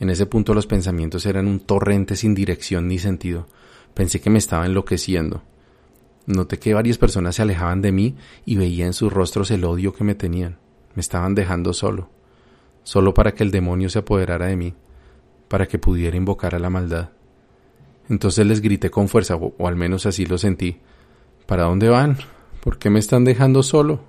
En 0.00 0.10
ese 0.10 0.26
punto 0.26 0.52
los 0.54 0.66
pensamientos 0.66 1.24
eran 1.26 1.46
un 1.46 1.60
torrente 1.60 2.16
sin 2.16 2.34
dirección 2.34 2.88
ni 2.88 2.98
sentido. 2.98 3.46
Pensé 3.94 4.20
que 4.20 4.30
me 4.30 4.38
estaba 4.38 4.66
enloqueciendo. 4.66 5.42
Noté 6.26 6.58
que 6.58 6.74
varias 6.74 6.98
personas 6.98 7.36
se 7.36 7.42
alejaban 7.42 7.80
de 7.82 7.92
mí 7.92 8.16
y 8.44 8.56
veía 8.56 8.86
en 8.86 8.92
sus 8.92 9.12
rostros 9.12 9.50
el 9.50 9.64
odio 9.64 9.94
que 9.94 10.04
me 10.04 10.14
tenían. 10.14 10.58
Me 10.94 11.00
estaban 11.00 11.34
dejando 11.34 11.72
solo. 11.72 12.10
solo 12.84 13.14
para 13.14 13.32
que 13.32 13.44
el 13.44 13.50
demonio 13.50 13.88
se 13.88 14.00
apoderara 14.00 14.46
de 14.46 14.56
mí, 14.56 14.74
para 15.48 15.66
que 15.66 15.78
pudiera 15.78 16.16
invocar 16.16 16.54
a 16.54 16.58
la 16.58 16.68
maldad. 16.68 17.10
Entonces 18.08 18.46
les 18.46 18.60
grité 18.60 18.90
con 18.90 19.08
fuerza, 19.08 19.36
o, 19.36 19.68
al 19.68 19.76
menos 19.76 20.06
así 20.06 20.26
lo 20.26 20.36
sentí. 20.38 20.80
¿Para 21.46 21.64
dónde 21.64 21.88
van? 21.88 22.18
¿Por 22.62 22.78
qué 22.78 22.90
me 22.90 22.98
están 22.98 23.24
dejando 23.24 23.62
solo? 23.62 24.00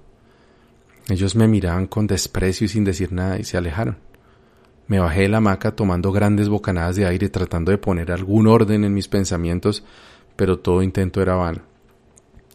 Ellos 1.09 1.35
me 1.35 1.47
miraban 1.47 1.87
con 1.87 2.07
desprecio 2.07 2.65
y 2.65 2.69
sin 2.69 2.83
decir 2.83 3.11
nada 3.11 3.37
y 3.37 3.43
se 3.43 3.57
alejaron. 3.57 3.97
Me 4.87 4.99
bajé 4.99 5.21
de 5.21 5.29
la 5.29 5.37
hamaca 5.37 5.75
tomando 5.75 6.11
grandes 6.11 6.49
bocanadas 6.49 6.95
de 6.95 7.05
aire 7.05 7.29
tratando 7.29 7.71
de 7.71 7.77
poner 7.77 8.11
algún 8.11 8.47
orden 8.47 8.83
en 8.83 8.93
mis 8.93 9.07
pensamientos, 9.07 9.83
pero 10.35 10.59
todo 10.59 10.81
intento 10.81 11.21
era 11.21 11.35
vano. 11.35 11.61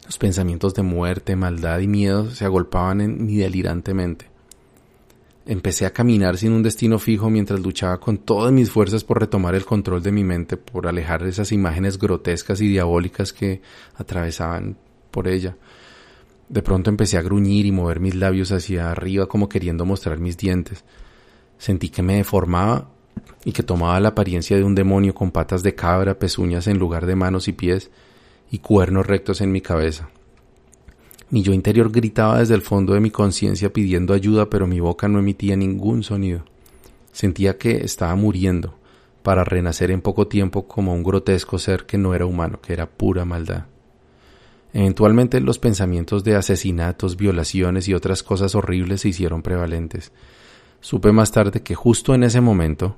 Los 0.09 0.17
pensamientos 0.17 0.73
de 0.73 0.81
muerte, 0.81 1.35
maldad 1.35 1.77
y 1.81 1.87
miedo 1.87 2.31
se 2.31 2.43
agolpaban 2.43 2.99
en 2.99 3.27
mí 3.27 3.37
delirantemente. 3.37 4.25
Empecé 5.45 5.85
a 5.85 5.93
caminar 5.93 6.35
sin 6.35 6.51
un 6.51 6.63
destino 6.63 6.97
fijo 6.97 7.29
mientras 7.29 7.59
luchaba 7.59 7.99
con 7.99 8.17
todas 8.17 8.51
mis 8.51 8.71
fuerzas 8.71 9.03
por 9.03 9.19
retomar 9.19 9.53
el 9.53 9.65
control 9.65 10.01
de 10.01 10.11
mi 10.11 10.23
mente, 10.23 10.57
por 10.57 10.87
alejar 10.87 11.21
esas 11.27 11.51
imágenes 11.51 11.99
grotescas 11.99 12.59
y 12.59 12.67
diabólicas 12.69 13.33
que 13.33 13.61
atravesaban 13.97 14.77
por 15.11 15.27
ella. 15.27 15.55
De 16.47 16.63
pronto 16.63 16.89
empecé 16.89 17.19
a 17.19 17.21
gruñir 17.21 17.67
y 17.67 17.71
mover 17.71 17.99
mis 17.99 18.15
labios 18.15 18.51
hacia 18.51 18.89
arriba 18.89 19.27
como 19.27 19.47
queriendo 19.47 19.85
mostrar 19.85 20.17
mis 20.17 20.37
dientes. 20.37 20.85
Sentí 21.59 21.89
que 21.89 22.01
me 22.01 22.15
deformaba 22.15 22.89
y 23.45 23.51
que 23.51 23.61
tomaba 23.61 23.99
la 23.99 24.09
apariencia 24.09 24.57
de 24.57 24.63
un 24.63 24.73
demonio 24.73 25.13
con 25.13 25.29
patas 25.29 25.61
de 25.61 25.75
cabra, 25.75 26.17
pezuñas 26.17 26.65
en 26.65 26.79
lugar 26.79 27.05
de 27.05 27.15
manos 27.15 27.47
y 27.47 27.51
pies 27.51 27.91
y 28.51 28.59
cuernos 28.59 29.05
rectos 29.05 29.41
en 29.41 29.51
mi 29.51 29.61
cabeza. 29.61 30.09
Mi 31.29 31.43
yo 31.43 31.53
interior 31.53 31.91
gritaba 31.91 32.39
desde 32.39 32.55
el 32.55 32.61
fondo 32.61 32.93
de 32.93 32.99
mi 32.99 33.11
conciencia 33.11 33.71
pidiendo 33.71 34.13
ayuda, 34.13 34.49
pero 34.49 34.65
mi 34.65 34.79
boca 34.79 35.07
no 35.07 35.19
emitía 35.19 35.55
ningún 35.55 36.03
sonido. 36.03 36.43
Sentía 37.11 37.57
que 37.57 37.77
estaba 37.83 38.15
muriendo, 38.15 38.75
para 39.21 39.43
renacer 39.43 39.91
en 39.91 40.01
poco 40.01 40.27
tiempo 40.27 40.67
como 40.67 40.93
un 40.93 41.03
grotesco 41.03 41.59
ser 41.59 41.85
que 41.85 41.97
no 41.97 42.15
era 42.15 42.25
humano, 42.25 42.59
que 42.61 42.73
era 42.73 42.89
pura 42.89 43.25
maldad. 43.25 43.65
Eventualmente 44.73 45.39
los 45.39 45.59
pensamientos 45.59 46.23
de 46.23 46.35
asesinatos, 46.35 47.17
violaciones 47.17 47.87
y 47.87 47.93
otras 47.93 48.23
cosas 48.23 48.55
horribles 48.55 49.01
se 49.01 49.09
hicieron 49.09 49.41
prevalentes. 49.41 50.11
Supe 50.81 51.11
más 51.11 51.31
tarde 51.31 51.61
que 51.61 51.75
justo 51.75 52.13
en 52.13 52.23
ese 52.23 52.41
momento, 52.41 52.95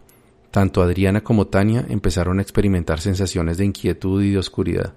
tanto 0.52 0.82
Adriana 0.82 1.22
como 1.22 1.48
Tania 1.48 1.86
empezaron 1.90 2.40
a 2.40 2.42
experimentar 2.42 3.00
sensaciones 3.00 3.58
de 3.58 3.66
inquietud 3.66 4.22
y 4.22 4.32
de 4.32 4.38
oscuridad. 4.38 4.94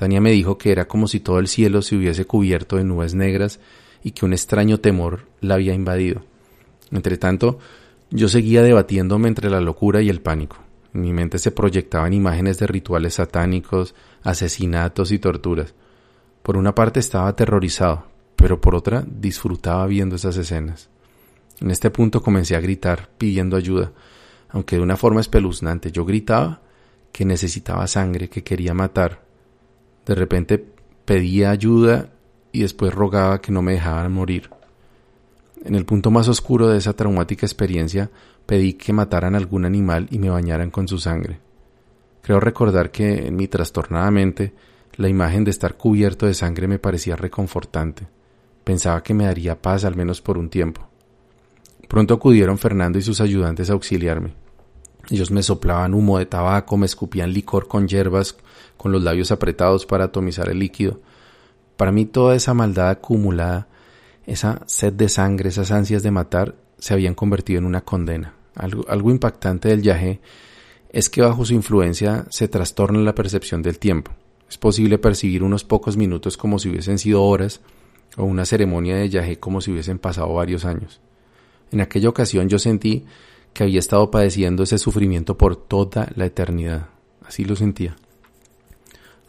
Tania 0.00 0.22
me 0.22 0.30
dijo 0.30 0.56
que 0.56 0.72
era 0.72 0.88
como 0.88 1.06
si 1.08 1.20
todo 1.20 1.40
el 1.40 1.46
cielo 1.46 1.82
se 1.82 1.94
hubiese 1.94 2.24
cubierto 2.24 2.78
de 2.78 2.84
nubes 2.84 3.14
negras 3.14 3.60
y 4.02 4.12
que 4.12 4.24
un 4.24 4.32
extraño 4.32 4.78
temor 4.78 5.26
la 5.42 5.56
había 5.56 5.74
invadido. 5.74 6.22
Entretanto, 6.90 7.58
yo 8.08 8.30
seguía 8.30 8.62
debatiéndome 8.62 9.28
entre 9.28 9.50
la 9.50 9.60
locura 9.60 10.00
y 10.00 10.08
el 10.08 10.22
pánico. 10.22 10.56
En 10.94 11.02
mi 11.02 11.12
mente 11.12 11.38
se 11.38 11.50
proyectaban 11.50 12.14
imágenes 12.14 12.58
de 12.58 12.66
rituales 12.66 13.12
satánicos, 13.16 13.94
asesinatos 14.22 15.12
y 15.12 15.18
torturas. 15.18 15.74
Por 16.42 16.56
una 16.56 16.74
parte 16.74 16.98
estaba 16.98 17.28
aterrorizado, 17.28 18.06
pero 18.36 18.58
por 18.58 18.74
otra 18.74 19.04
disfrutaba 19.06 19.86
viendo 19.86 20.16
esas 20.16 20.38
escenas. 20.38 20.88
En 21.60 21.70
este 21.70 21.90
punto 21.90 22.22
comencé 22.22 22.56
a 22.56 22.60
gritar 22.60 23.10
pidiendo 23.18 23.54
ayuda, 23.54 23.92
aunque 24.48 24.76
de 24.76 24.82
una 24.82 24.96
forma 24.96 25.20
espeluznante. 25.20 25.92
Yo 25.92 26.06
gritaba 26.06 26.62
que 27.12 27.26
necesitaba 27.26 27.86
sangre, 27.86 28.30
que 28.30 28.42
quería 28.42 28.72
matar, 28.72 29.28
de 30.10 30.16
repente 30.16 30.64
pedía 31.04 31.52
ayuda 31.52 32.08
y 32.50 32.62
después 32.62 32.92
rogaba 32.92 33.40
que 33.40 33.52
no 33.52 33.62
me 33.62 33.74
dejaran 33.74 34.10
morir. 34.12 34.50
En 35.64 35.76
el 35.76 35.84
punto 35.84 36.10
más 36.10 36.26
oscuro 36.26 36.66
de 36.66 36.78
esa 36.78 36.94
traumática 36.94 37.46
experiencia 37.46 38.10
pedí 38.44 38.72
que 38.72 38.92
mataran 38.92 39.36
algún 39.36 39.64
animal 39.64 40.08
y 40.10 40.18
me 40.18 40.28
bañaran 40.28 40.72
con 40.72 40.88
su 40.88 40.98
sangre. 40.98 41.38
Creo 42.22 42.40
recordar 42.40 42.90
que 42.90 43.28
en 43.28 43.36
mi 43.36 43.46
trastornada 43.46 44.10
mente 44.10 44.52
la 44.96 45.08
imagen 45.08 45.44
de 45.44 45.52
estar 45.52 45.76
cubierto 45.76 46.26
de 46.26 46.34
sangre 46.34 46.66
me 46.66 46.80
parecía 46.80 47.14
reconfortante. 47.14 48.08
Pensaba 48.64 49.04
que 49.04 49.14
me 49.14 49.26
daría 49.26 49.62
paz 49.62 49.84
al 49.84 49.94
menos 49.94 50.20
por 50.20 50.38
un 50.38 50.50
tiempo. 50.50 50.88
Pronto 51.86 52.14
acudieron 52.14 52.58
Fernando 52.58 52.98
y 52.98 53.02
sus 53.02 53.20
ayudantes 53.20 53.70
a 53.70 53.74
auxiliarme. 53.74 54.34
Ellos 55.10 55.30
me 55.30 55.42
soplaban 55.42 55.92
humo 55.92 56.18
de 56.18 56.26
tabaco, 56.26 56.76
me 56.76 56.86
escupían 56.86 57.32
licor 57.32 57.66
con 57.66 57.88
hierbas, 57.88 58.36
con 58.76 58.92
los 58.92 59.02
labios 59.02 59.32
apretados 59.32 59.84
para 59.84 60.04
atomizar 60.04 60.48
el 60.48 60.60
líquido. 60.60 61.00
Para 61.76 61.92
mí 61.92 62.06
toda 62.06 62.36
esa 62.36 62.54
maldad 62.54 62.90
acumulada, 62.90 63.66
esa 64.26 64.62
sed 64.66 64.92
de 64.92 65.08
sangre, 65.08 65.48
esas 65.48 65.72
ansias 65.72 66.02
de 66.02 66.12
matar, 66.12 66.54
se 66.78 66.94
habían 66.94 67.14
convertido 67.14 67.58
en 67.58 67.64
una 67.66 67.80
condena. 67.80 68.34
Algo, 68.54 69.10
impactante 69.10 69.68
del 69.68 69.82
yagé 69.82 70.20
es 70.90 71.08
que 71.08 71.22
bajo 71.22 71.44
su 71.44 71.54
influencia 71.54 72.26
se 72.30 72.48
trastorna 72.48 73.00
la 73.00 73.14
percepción 73.14 73.62
del 73.62 73.78
tiempo. 73.78 74.12
Es 74.48 74.58
posible 74.58 74.98
percibir 74.98 75.42
unos 75.42 75.64
pocos 75.64 75.96
minutos 75.96 76.36
como 76.36 76.58
si 76.58 76.68
hubiesen 76.68 76.98
sido 76.98 77.22
horas 77.22 77.60
o 78.16 78.24
una 78.24 78.44
ceremonia 78.44 78.96
de 78.96 79.08
yagé 79.08 79.38
como 79.38 79.60
si 79.60 79.70
hubiesen 79.70 79.98
pasado 79.98 80.32
varios 80.34 80.64
años. 80.64 81.00
En 81.72 81.80
aquella 81.80 82.08
ocasión 82.08 82.48
yo 82.48 82.58
sentí 82.58 83.06
que 83.52 83.64
había 83.64 83.78
estado 83.78 84.10
padeciendo 84.10 84.62
ese 84.62 84.78
sufrimiento 84.78 85.36
por 85.36 85.56
toda 85.56 86.08
la 86.14 86.26
eternidad. 86.26 86.88
Así 87.26 87.44
lo 87.44 87.56
sentía. 87.56 87.96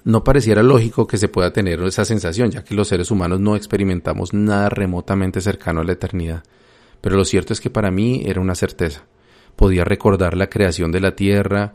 No 0.03 0.23
pareciera 0.23 0.63
lógico 0.63 1.05
que 1.05 1.17
se 1.17 1.27
pueda 1.27 1.53
tener 1.53 1.81
esa 1.83 2.05
sensación, 2.05 2.49
ya 2.49 2.63
que 2.63 2.73
los 2.73 2.87
seres 2.87 3.11
humanos 3.11 3.39
no 3.39 3.55
experimentamos 3.55 4.33
nada 4.33 4.69
remotamente 4.69 5.41
cercano 5.41 5.81
a 5.81 5.83
la 5.83 5.91
eternidad. 5.91 6.43
Pero 7.01 7.17
lo 7.17 7.25
cierto 7.25 7.53
es 7.53 7.61
que 7.61 7.69
para 7.69 7.91
mí 7.91 8.23
era 8.25 8.41
una 8.41 8.55
certeza. 8.55 9.03
Podía 9.55 9.83
recordar 9.83 10.35
la 10.35 10.49
creación 10.49 10.91
de 10.91 11.01
la 11.01 11.15
tierra, 11.15 11.73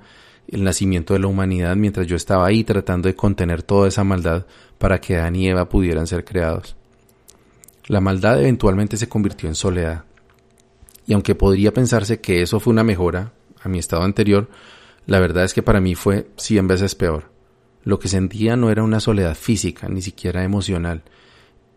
el 0.48 0.64
nacimiento 0.64 1.14
de 1.14 1.20
la 1.20 1.26
humanidad 1.26 1.76
mientras 1.76 2.06
yo 2.06 2.16
estaba 2.16 2.46
ahí 2.46 2.64
tratando 2.64 3.08
de 3.08 3.14
contener 3.14 3.62
toda 3.62 3.88
esa 3.88 4.04
maldad 4.04 4.46
para 4.78 5.00
que 5.00 5.16
Adán 5.16 5.36
y 5.36 5.48
Eva 5.48 5.68
pudieran 5.68 6.06
ser 6.06 6.24
creados. 6.24 6.76
La 7.88 8.00
maldad 8.00 8.40
eventualmente 8.40 8.96
se 8.96 9.08
convirtió 9.08 9.48
en 9.48 9.54
soledad. 9.54 10.04
Y 11.06 11.14
aunque 11.14 11.34
podría 11.34 11.72
pensarse 11.72 12.20
que 12.20 12.42
eso 12.42 12.60
fue 12.60 12.72
una 12.72 12.84
mejora 12.84 13.32
a 13.62 13.68
mi 13.68 13.78
estado 13.78 14.02
anterior, 14.02 14.48
la 15.06 15.20
verdad 15.20 15.44
es 15.44 15.54
que 15.54 15.62
para 15.62 15.80
mí 15.80 15.94
fue 15.94 16.28
cien 16.36 16.66
veces 16.66 16.94
peor. 16.94 17.30
Lo 17.84 18.00
que 18.00 18.08
sentía 18.08 18.56
no 18.56 18.70
era 18.70 18.82
una 18.82 18.98
soledad 18.98 19.36
física, 19.36 19.88
ni 19.88 20.02
siquiera 20.02 20.42
emocional, 20.42 21.04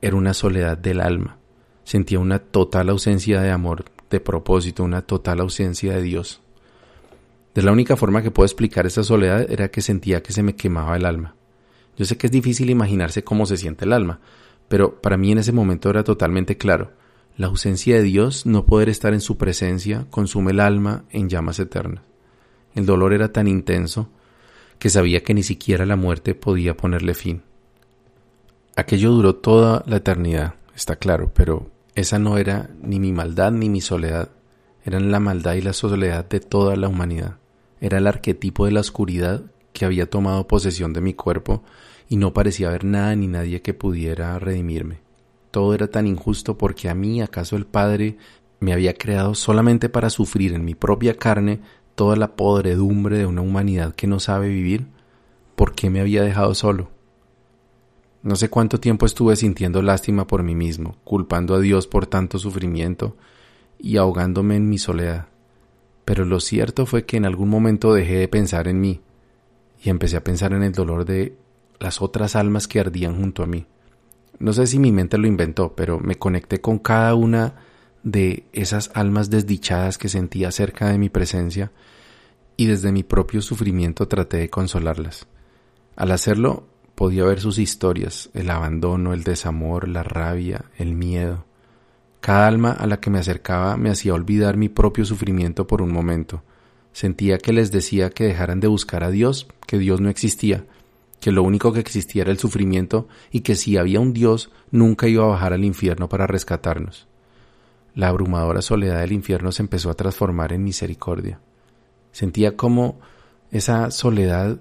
era 0.01 0.15
una 0.15 0.33
soledad 0.33 0.77
del 0.77 1.01
alma. 1.01 1.37
Sentía 1.83 2.19
una 2.19 2.39
total 2.39 2.89
ausencia 2.89 3.41
de 3.41 3.51
amor, 3.51 3.85
de 4.09 4.19
propósito, 4.19 4.83
una 4.83 5.03
total 5.03 5.41
ausencia 5.41 5.93
de 5.93 6.01
Dios. 6.01 6.41
De 7.53 7.61
la 7.61 7.71
única 7.71 7.95
forma 7.95 8.23
que 8.23 8.31
puedo 8.31 8.45
explicar 8.45 8.87
esa 8.87 9.03
soledad 9.03 9.51
era 9.51 9.69
que 9.69 9.81
sentía 9.81 10.23
que 10.23 10.33
se 10.33 10.43
me 10.43 10.55
quemaba 10.55 10.95
el 10.95 11.05
alma. 11.05 11.35
Yo 11.97 12.05
sé 12.05 12.17
que 12.17 12.27
es 12.27 12.31
difícil 12.31 12.69
imaginarse 12.69 13.23
cómo 13.23 13.45
se 13.45 13.57
siente 13.57 13.85
el 13.85 13.93
alma, 13.93 14.19
pero 14.67 15.01
para 15.01 15.17
mí 15.17 15.31
en 15.31 15.39
ese 15.39 15.51
momento 15.51 15.89
era 15.89 16.03
totalmente 16.03 16.57
claro. 16.57 16.91
La 17.39 17.47
ausencia 17.47 17.95
de 17.95 18.04
Dios, 18.04 18.45
no 18.45 18.65
poder 18.65 18.89
estar 18.89 19.13
en 19.13 19.21
su 19.21 19.38
presencia, 19.38 20.06
consume 20.10 20.52
el 20.52 20.60
alma 20.60 21.06
en 21.10 21.30
llamas 21.30 21.58
eternas. 21.60 22.04
El 22.75 22.86
dolor 22.86 23.13
era 23.13 23.32
tan 23.32 23.47
intenso 23.47 24.10
que 24.78 24.89
sabía 24.89 25.23
que 25.23 25.34
ni 25.34 25.41
siquiera 25.41 25.86
la 25.86 25.95
muerte 25.95 26.36
podía 26.36 26.75
ponerle 26.75 27.13
fin. 27.13 27.43
Aquello 28.75 29.12
duró 29.12 29.36
toda 29.36 29.86
la 29.88 29.95
eternidad, 29.95 30.56
está 30.75 30.97
claro, 30.97 31.32
pero 31.34 31.71
esa 31.95 32.19
no 32.19 32.38
era 32.38 32.71
ni 32.82 32.99
mi 32.99 33.13
maldad 33.13 33.54
ni 33.54 33.69
mi 33.69 33.80
soledad, 33.80 34.32
eran 34.84 35.10
la 35.10 35.21
maldad 35.21 35.54
y 35.54 35.62
la 35.62 35.71
soledad 35.71 36.28
de 36.28 36.41
toda 36.41 36.75
la 36.75 36.89
humanidad. 36.89 37.38
Era 37.80 37.99
el 37.99 38.08
arquetipo 38.08 38.65
de 38.65 38.73
la 38.73 38.82
oscuridad 38.82 39.43
que 39.71 39.86
había 39.86 40.10
tomado 40.10 40.45
posesión 40.45 40.91
de 40.91 40.99
mi 40.99 41.13
cuerpo 41.13 41.63
y 42.10 42.17
no 42.17 42.34
parecía 42.34 42.67
haber 42.67 42.84
nada 42.84 43.15
ni 43.15 43.28
nadie 43.28 43.62
que 43.62 43.73
pudiera 43.73 44.38
redimirme. 44.39 45.08
Todo 45.51 45.73
era 45.73 45.88
tan 45.88 46.07
injusto 46.07 46.57
porque 46.57 46.89
a 46.89 46.95
mí 46.95 47.21
acaso 47.21 47.55
el 47.55 47.65
Padre 47.65 48.17
me 48.59 48.73
había 48.73 48.93
creado 48.93 49.35
solamente 49.35 49.89
para 49.89 50.09
sufrir 50.09 50.53
en 50.53 50.65
mi 50.65 50.75
propia 50.75 51.15
carne 51.15 51.62
toda 51.95 52.15
la 52.15 52.35
podredumbre 52.35 53.17
de 53.17 53.25
una 53.25 53.41
humanidad 53.41 53.95
que 53.95 54.07
no 54.07 54.19
sabe 54.19 54.49
vivir. 54.49 54.88
¿Por 55.55 55.73
qué 55.73 55.89
me 55.89 55.99
había 55.99 56.23
dejado 56.23 56.55
solo? 56.55 56.89
No 58.21 58.35
sé 58.35 58.49
cuánto 58.49 58.79
tiempo 58.79 59.05
estuve 59.05 59.35
sintiendo 59.35 59.81
lástima 59.81 60.27
por 60.27 60.43
mí 60.43 60.55
mismo, 60.55 60.97
culpando 61.03 61.55
a 61.55 61.59
Dios 61.59 61.88
por 61.88 62.05
tanto 62.05 62.38
sufrimiento 62.38 63.15
y 63.77 63.97
ahogándome 63.97 64.57
en 64.57 64.69
mi 64.69 64.77
soledad. 64.77 65.27
Pero 66.03 66.25
lo 66.25 66.39
cierto 66.39 66.85
fue 66.85 67.05
que 67.05 67.17
en 67.17 67.25
algún 67.25 67.49
momento 67.49 67.93
dejé 67.93 68.15
de 68.15 68.27
pensar 68.27 68.67
en 68.67 68.81
mí 68.81 69.01
y 69.81 69.89
empecé 69.89 70.17
a 70.17 70.23
pensar 70.23 70.53
en 70.53 70.63
el 70.63 70.73
dolor 70.73 71.05
de 71.05 71.38
las 71.79 72.01
otras 72.01 72.35
almas 72.35 72.67
que 72.67 72.79
ardían 72.81 73.17
junto 73.17 73.41
a 73.41 73.45
mí. 73.45 73.65
No 74.39 74.54
sé 74.54 74.67
si 74.67 74.80
mi 74.80 74.91
mente 74.91 75.17
lo 75.17 75.28
inventó, 75.28 75.75
pero 75.75 75.99
me 75.99 76.15
conecté 76.15 76.62
con 76.62 76.80
cada 76.80 77.13
una 77.13 77.56
de 78.04 78.45
esas 78.54 78.91
almas 78.93 79.30
desdichadas 79.30 79.97
que 79.97 80.08
sentía 80.08 80.52
cerca 80.52 80.89
de 80.89 80.97
mi 80.97 81.10
presencia 81.10 81.71
y 82.56 82.65
desde 82.65 82.91
mi 82.91 83.04
propio 83.04 83.41
sufrimiento 83.41 84.08
traté 84.08 84.38
de 84.38 84.49
consolarlas. 84.49 85.28
Al 85.95 86.12
hacerlo 86.12 86.67
podía 86.95 87.25
ver 87.25 87.41
sus 87.41 87.60
historias, 87.60 88.30
el 88.34 88.49
abandono, 88.49 89.13
el 89.13 89.23
desamor, 89.23 89.88
la 89.88 90.04
rabia, 90.04 90.65
el 90.78 90.93
miedo. 90.93 91.45
Cada 92.21 92.47
alma 92.47 92.71
a 92.71 92.88
la 92.88 92.99
que 92.99 93.10
me 93.10 93.19
acercaba 93.19 93.78
me 93.78 93.89
hacía 93.89 94.13
olvidar 94.13 94.58
mi 94.58 94.69
propio 94.69 95.06
sufrimiento 95.06 95.67
por 95.67 95.82
un 95.82 95.91
momento. 95.91 96.43
Sentía 96.91 97.38
que 97.38 97.54
les 97.54 97.71
decía 97.71 98.10
que 98.10 98.25
dejaran 98.25 98.60
de 98.60 98.67
buscar 98.67 99.04
a 99.04 99.12
Dios, 99.12 99.47
que 99.65 99.78
Dios 99.78 100.02
no 100.02 100.10
existía, 100.10 100.65
que 101.19 101.32
lo 101.32 101.43
único 101.43 101.73
que 101.73 101.79
existía 101.79 102.23
era 102.23 102.32
el 102.32 102.39
sufrimiento 102.39 103.08
y 103.32 103.41
que 103.41 103.55
si 103.55 103.77
había 103.77 103.99
un 103.99 104.13
Dios 104.13 104.51
nunca 104.71 105.08
iba 105.08 105.23
a 105.23 105.29
bajar 105.29 105.53
al 105.53 105.65
infierno 105.65 106.10
para 106.10 106.27
rescatarnos. 106.27 107.08
La 107.95 108.08
abrumadora 108.08 108.62
soledad 108.62 109.01
del 109.01 109.12
infierno 109.12 109.51
se 109.51 109.62
empezó 109.62 109.89
a 109.89 109.95
transformar 109.95 110.53
en 110.53 110.63
misericordia. 110.63 111.39
Sentía 112.12 112.55
como 112.55 112.99
esa 113.51 113.91
soledad 113.91 114.60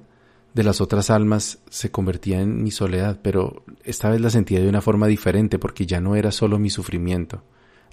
de 0.54 0.64
las 0.64 0.80
otras 0.80 1.10
almas 1.10 1.58
se 1.68 1.90
convertía 1.90 2.40
en 2.40 2.62
mi 2.62 2.70
soledad, 2.70 3.20
pero 3.22 3.62
esta 3.84 4.10
vez 4.10 4.20
la 4.20 4.30
sentía 4.30 4.60
de 4.60 4.68
una 4.68 4.80
forma 4.80 5.06
diferente 5.06 5.58
porque 5.58 5.86
ya 5.86 6.00
no 6.00 6.16
era 6.16 6.32
solo 6.32 6.58
mi 6.58 6.70
sufrimiento. 6.70 7.42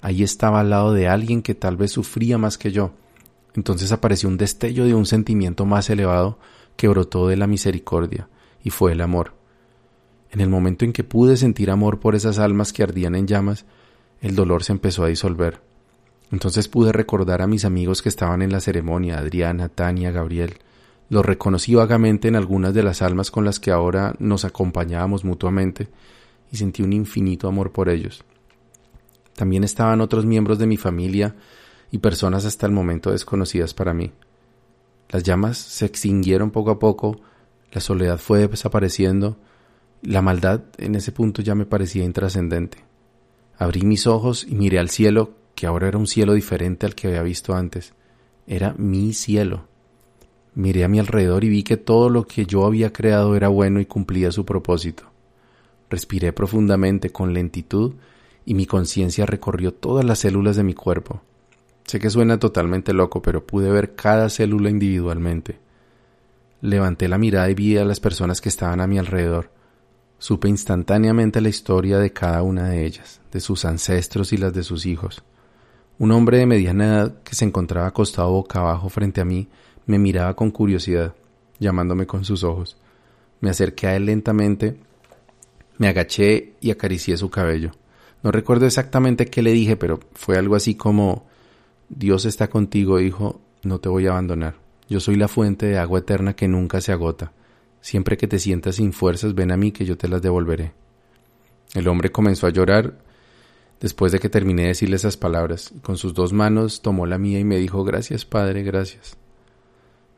Allí 0.00 0.22
estaba 0.22 0.60
al 0.60 0.70
lado 0.70 0.92
de 0.92 1.08
alguien 1.08 1.42
que 1.42 1.54
tal 1.54 1.76
vez 1.76 1.92
sufría 1.92 2.38
más 2.38 2.58
que 2.58 2.72
yo. 2.72 2.92
Entonces 3.54 3.92
apareció 3.92 4.28
un 4.28 4.36
destello 4.36 4.84
de 4.84 4.94
un 4.94 5.06
sentimiento 5.06 5.64
más 5.64 5.88
elevado 5.90 6.38
que 6.76 6.88
brotó 6.88 7.28
de 7.28 7.36
la 7.36 7.46
misericordia, 7.46 8.28
y 8.66 8.70
fue 8.70 8.90
el 8.90 9.00
amor. 9.00 9.32
En 10.32 10.40
el 10.40 10.48
momento 10.48 10.84
en 10.84 10.92
que 10.92 11.04
pude 11.04 11.36
sentir 11.36 11.70
amor 11.70 12.00
por 12.00 12.16
esas 12.16 12.40
almas 12.40 12.72
que 12.72 12.82
ardían 12.82 13.14
en 13.14 13.28
llamas, 13.28 13.64
el 14.20 14.34
dolor 14.34 14.64
se 14.64 14.72
empezó 14.72 15.04
a 15.04 15.06
disolver. 15.06 15.60
Entonces 16.32 16.66
pude 16.66 16.90
recordar 16.90 17.42
a 17.42 17.46
mis 17.46 17.64
amigos 17.64 18.02
que 18.02 18.08
estaban 18.08 18.42
en 18.42 18.50
la 18.50 18.58
ceremonia, 18.58 19.18
Adriana, 19.18 19.68
Tania, 19.68 20.10
Gabriel. 20.10 20.54
Los 21.10 21.24
reconocí 21.24 21.76
vagamente 21.76 22.26
en 22.26 22.34
algunas 22.34 22.74
de 22.74 22.82
las 22.82 23.02
almas 23.02 23.30
con 23.30 23.44
las 23.44 23.60
que 23.60 23.70
ahora 23.70 24.16
nos 24.18 24.44
acompañábamos 24.44 25.24
mutuamente 25.24 25.86
y 26.50 26.56
sentí 26.56 26.82
un 26.82 26.92
infinito 26.92 27.46
amor 27.46 27.70
por 27.70 27.88
ellos. 27.88 28.24
También 29.36 29.62
estaban 29.62 30.00
otros 30.00 30.26
miembros 30.26 30.58
de 30.58 30.66
mi 30.66 30.76
familia 30.76 31.36
y 31.92 31.98
personas 31.98 32.44
hasta 32.44 32.66
el 32.66 32.72
momento 32.72 33.12
desconocidas 33.12 33.74
para 33.74 33.94
mí. 33.94 34.10
Las 35.08 35.22
llamas 35.22 35.56
se 35.56 35.86
extinguieron 35.86 36.50
poco 36.50 36.72
a 36.72 36.80
poco, 36.80 37.20
la 37.72 37.80
soledad 37.80 38.18
fue 38.18 38.46
desapareciendo, 38.48 39.36
la 40.02 40.22
maldad 40.22 40.62
en 40.78 40.94
ese 40.94 41.12
punto 41.12 41.42
ya 41.42 41.54
me 41.54 41.66
parecía 41.66 42.04
intrascendente. 42.04 42.78
Abrí 43.58 43.82
mis 43.82 44.06
ojos 44.06 44.46
y 44.48 44.54
miré 44.54 44.78
al 44.78 44.90
cielo 44.90 45.32
que 45.54 45.66
ahora 45.66 45.88
era 45.88 45.98
un 45.98 46.06
cielo 46.06 46.34
diferente 46.34 46.86
al 46.86 46.94
que 46.94 47.08
había 47.08 47.22
visto 47.22 47.54
antes. 47.54 47.94
Era 48.46 48.74
mi 48.78 49.14
cielo. 49.14 49.66
Miré 50.54 50.84
a 50.84 50.88
mi 50.88 50.98
alrededor 50.98 51.44
y 51.44 51.48
vi 51.48 51.62
que 51.62 51.76
todo 51.76 52.08
lo 52.08 52.26
que 52.26 52.46
yo 52.46 52.64
había 52.64 52.92
creado 52.92 53.34
era 53.34 53.48
bueno 53.48 53.80
y 53.80 53.86
cumplía 53.86 54.30
su 54.30 54.44
propósito. 54.44 55.04
Respiré 55.90 56.32
profundamente 56.32 57.10
con 57.10 57.32
lentitud 57.32 57.94
y 58.44 58.54
mi 58.54 58.66
conciencia 58.66 59.26
recorrió 59.26 59.72
todas 59.74 60.04
las 60.04 60.20
células 60.20 60.56
de 60.56 60.62
mi 60.62 60.74
cuerpo. 60.74 61.22
Sé 61.86 61.98
que 61.98 62.10
suena 62.10 62.38
totalmente 62.38 62.92
loco, 62.92 63.22
pero 63.22 63.46
pude 63.46 63.70
ver 63.70 63.94
cada 63.94 64.28
célula 64.28 64.70
individualmente. 64.70 65.58
Levanté 66.60 67.08
la 67.08 67.18
mirada 67.18 67.50
y 67.50 67.54
vi 67.54 67.76
a 67.76 67.84
las 67.84 68.00
personas 68.00 68.40
que 68.40 68.48
estaban 68.48 68.80
a 68.80 68.86
mi 68.86 68.98
alrededor. 68.98 69.50
Supe 70.18 70.48
instantáneamente 70.48 71.40
la 71.40 71.50
historia 71.50 71.98
de 71.98 72.12
cada 72.12 72.42
una 72.42 72.68
de 72.68 72.86
ellas, 72.86 73.20
de 73.30 73.40
sus 73.40 73.64
ancestros 73.64 74.32
y 74.32 74.38
las 74.38 74.54
de 74.54 74.62
sus 74.62 74.86
hijos. 74.86 75.22
Un 75.98 76.12
hombre 76.12 76.38
de 76.38 76.46
mediana 76.46 76.86
edad 76.86 77.22
que 77.22 77.34
se 77.34 77.44
encontraba 77.44 77.86
acostado 77.86 78.30
boca 78.30 78.60
abajo 78.60 78.88
frente 78.88 79.20
a 79.20 79.24
mí 79.24 79.48
me 79.86 79.98
miraba 79.98 80.34
con 80.34 80.50
curiosidad, 80.50 81.14
llamándome 81.58 82.06
con 82.06 82.24
sus 82.24 82.44
ojos. 82.44 82.76
Me 83.40 83.50
acerqué 83.50 83.86
a 83.88 83.96
él 83.96 84.06
lentamente, 84.06 84.78
me 85.78 85.88
agaché 85.88 86.54
y 86.60 86.70
acaricié 86.70 87.16
su 87.16 87.30
cabello. 87.30 87.72
No 88.22 88.32
recuerdo 88.32 88.66
exactamente 88.66 89.26
qué 89.26 89.42
le 89.42 89.52
dije, 89.52 89.76
pero 89.76 90.00
fue 90.14 90.36
algo 90.36 90.56
así 90.56 90.74
como 90.74 91.26
Dios 91.88 92.24
está 92.24 92.48
contigo, 92.48 92.98
hijo, 92.98 93.40
no 93.62 93.78
te 93.78 93.88
voy 93.88 94.06
a 94.06 94.10
abandonar. 94.10 94.65
Yo 94.88 95.00
soy 95.00 95.16
la 95.16 95.28
fuente 95.28 95.66
de 95.66 95.78
agua 95.78 96.00
eterna 96.00 96.34
que 96.34 96.48
nunca 96.48 96.80
se 96.80 96.92
agota. 96.92 97.32
Siempre 97.80 98.16
que 98.16 98.26
te 98.26 98.38
sientas 98.38 98.76
sin 98.76 98.92
fuerzas, 98.92 99.34
ven 99.34 99.52
a 99.52 99.56
mí 99.56 99.72
que 99.72 99.84
yo 99.84 99.96
te 99.96 100.08
las 100.08 100.22
devolveré. 100.22 100.72
El 101.74 101.88
hombre 101.88 102.10
comenzó 102.10 102.46
a 102.46 102.50
llorar 102.50 102.98
después 103.80 104.12
de 104.12 104.18
que 104.18 104.28
terminé 104.28 104.62
de 104.62 104.68
decirle 104.68 104.96
esas 104.96 105.16
palabras. 105.16 105.72
Con 105.82 105.96
sus 105.96 106.14
dos 106.14 106.32
manos 106.32 106.82
tomó 106.82 107.06
la 107.06 107.18
mía 107.18 107.38
y 107.38 107.44
me 107.44 107.58
dijo 107.58 107.84
Gracias, 107.84 108.24
Padre, 108.24 108.62
gracias. 108.62 109.16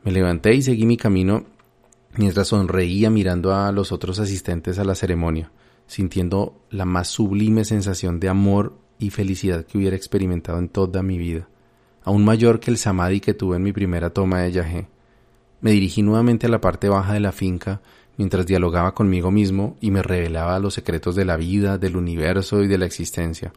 Me 0.03 0.11
levanté 0.11 0.53
y 0.53 0.61
seguí 0.61 0.85
mi 0.85 0.97
camino 0.97 1.45
mientras 2.15 2.47
sonreía 2.47 3.09
mirando 3.09 3.53
a 3.53 3.71
los 3.71 3.91
otros 3.91 4.19
asistentes 4.19 4.79
a 4.79 4.83
la 4.83 4.95
ceremonia, 4.95 5.51
sintiendo 5.87 6.61
la 6.69 6.85
más 6.85 7.07
sublime 7.07 7.65
sensación 7.65 8.19
de 8.19 8.29
amor 8.29 8.77
y 8.97 9.09
felicidad 9.11 9.65
que 9.65 9.77
hubiera 9.77 9.95
experimentado 9.95 10.59
en 10.59 10.69
toda 10.69 11.03
mi 11.03 11.17
vida, 11.17 11.47
aún 12.09 12.25
mayor 12.25 12.59
que 12.59 12.71
el 12.71 12.79
samadhi 12.79 13.19
que 13.19 13.35
tuve 13.35 13.57
en 13.57 13.61
mi 13.61 13.71
primera 13.71 14.09
toma 14.09 14.41
de 14.41 14.51
yagé. 14.51 14.87
Me 15.61 15.69
dirigí 15.69 16.01
nuevamente 16.01 16.47
a 16.47 16.49
la 16.49 16.59
parte 16.59 16.89
baja 16.89 17.13
de 17.13 17.19
la 17.19 17.31
finca 17.31 17.81
mientras 18.17 18.47
dialogaba 18.47 18.95
conmigo 18.95 19.29
mismo 19.29 19.77
y 19.79 19.91
me 19.91 20.01
revelaba 20.01 20.57
los 20.57 20.73
secretos 20.73 21.13
de 21.15 21.23
la 21.23 21.37
vida, 21.37 21.77
del 21.77 21.97
universo 21.97 22.63
y 22.63 22.67
de 22.67 22.79
la 22.79 22.87
existencia, 22.87 23.53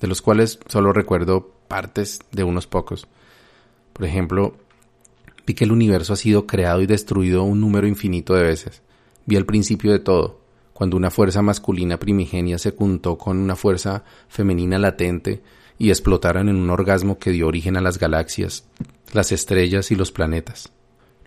de 0.00 0.06
los 0.06 0.22
cuales 0.22 0.60
solo 0.66 0.94
recuerdo 0.94 1.52
partes 1.68 2.20
de 2.32 2.42
unos 2.42 2.66
pocos. 2.66 3.06
Por 3.92 4.06
ejemplo, 4.06 4.56
vi 5.46 5.52
que 5.52 5.64
el 5.64 5.72
universo 5.72 6.14
ha 6.14 6.16
sido 6.16 6.46
creado 6.46 6.80
y 6.80 6.86
destruido 6.86 7.42
un 7.42 7.60
número 7.60 7.86
infinito 7.86 8.32
de 8.32 8.44
veces. 8.44 8.80
Vi 9.26 9.36
el 9.36 9.44
principio 9.44 9.92
de 9.92 9.98
todo, 9.98 10.40
cuando 10.72 10.96
una 10.96 11.10
fuerza 11.10 11.42
masculina 11.42 11.98
primigenia 11.98 12.56
se 12.56 12.70
juntó 12.70 13.18
con 13.18 13.36
una 13.36 13.56
fuerza 13.56 14.04
femenina 14.28 14.78
latente 14.78 15.42
y 15.78 15.90
explotaron 15.90 16.48
en 16.48 16.56
un 16.56 16.70
orgasmo 16.70 17.18
que 17.18 17.30
dio 17.30 17.46
origen 17.46 17.76
a 17.76 17.80
las 17.80 17.98
galaxias, 17.98 18.64
las 19.12 19.32
estrellas 19.32 19.90
y 19.90 19.96
los 19.96 20.12
planetas. 20.12 20.72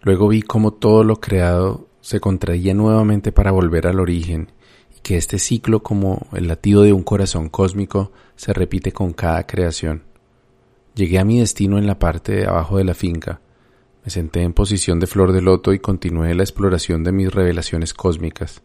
Luego 0.01 0.27
vi 0.27 0.41
cómo 0.41 0.73
todo 0.73 1.03
lo 1.03 1.19
creado 1.19 1.87
se 2.01 2.19
contraía 2.19 2.73
nuevamente 2.73 3.31
para 3.31 3.51
volver 3.51 3.87
al 3.87 3.99
origen 3.99 4.51
y 4.95 5.01
que 5.01 5.17
este 5.17 5.39
ciclo 5.39 5.83
como 5.83 6.27
el 6.33 6.47
latido 6.47 6.83
de 6.83 6.93
un 6.93 7.03
corazón 7.03 7.49
cósmico 7.49 8.11
se 8.35 8.53
repite 8.53 8.91
con 8.91 9.13
cada 9.13 9.45
creación. 9.45 10.03
Llegué 10.95 11.19
a 11.19 11.25
mi 11.25 11.39
destino 11.39 11.77
en 11.77 11.85
la 11.85 11.99
parte 11.99 12.31
de 12.31 12.45
abajo 12.45 12.77
de 12.77 12.83
la 12.83 12.93
finca. 12.93 13.41
Me 14.03 14.09
senté 14.09 14.41
en 14.41 14.53
posición 14.53 14.99
de 14.99 15.07
flor 15.07 15.31
de 15.31 15.41
loto 15.41 15.73
y 15.73 15.79
continué 15.79 16.33
la 16.33 16.43
exploración 16.43 17.03
de 17.03 17.11
mis 17.11 17.33
revelaciones 17.33 17.93
cósmicas. 17.93 18.61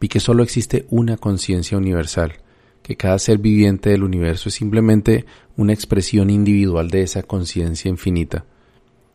Vi 0.00 0.08
que 0.08 0.20
solo 0.20 0.42
existe 0.42 0.86
una 0.88 1.16
conciencia 1.16 1.76
universal, 1.76 2.39
que 2.82 2.96
cada 2.96 3.18
ser 3.18 3.38
viviente 3.38 3.90
del 3.90 4.02
universo 4.02 4.48
es 4.48 4.54
simplemente 4.54 5.26
una 5.56 5.72
expresión 5.72 6.30
individual 6.30 6.90
de 6.90 7.02
esa 7.02 7.22
conciencia 7.22 7.88
infinita. 7.88 8.44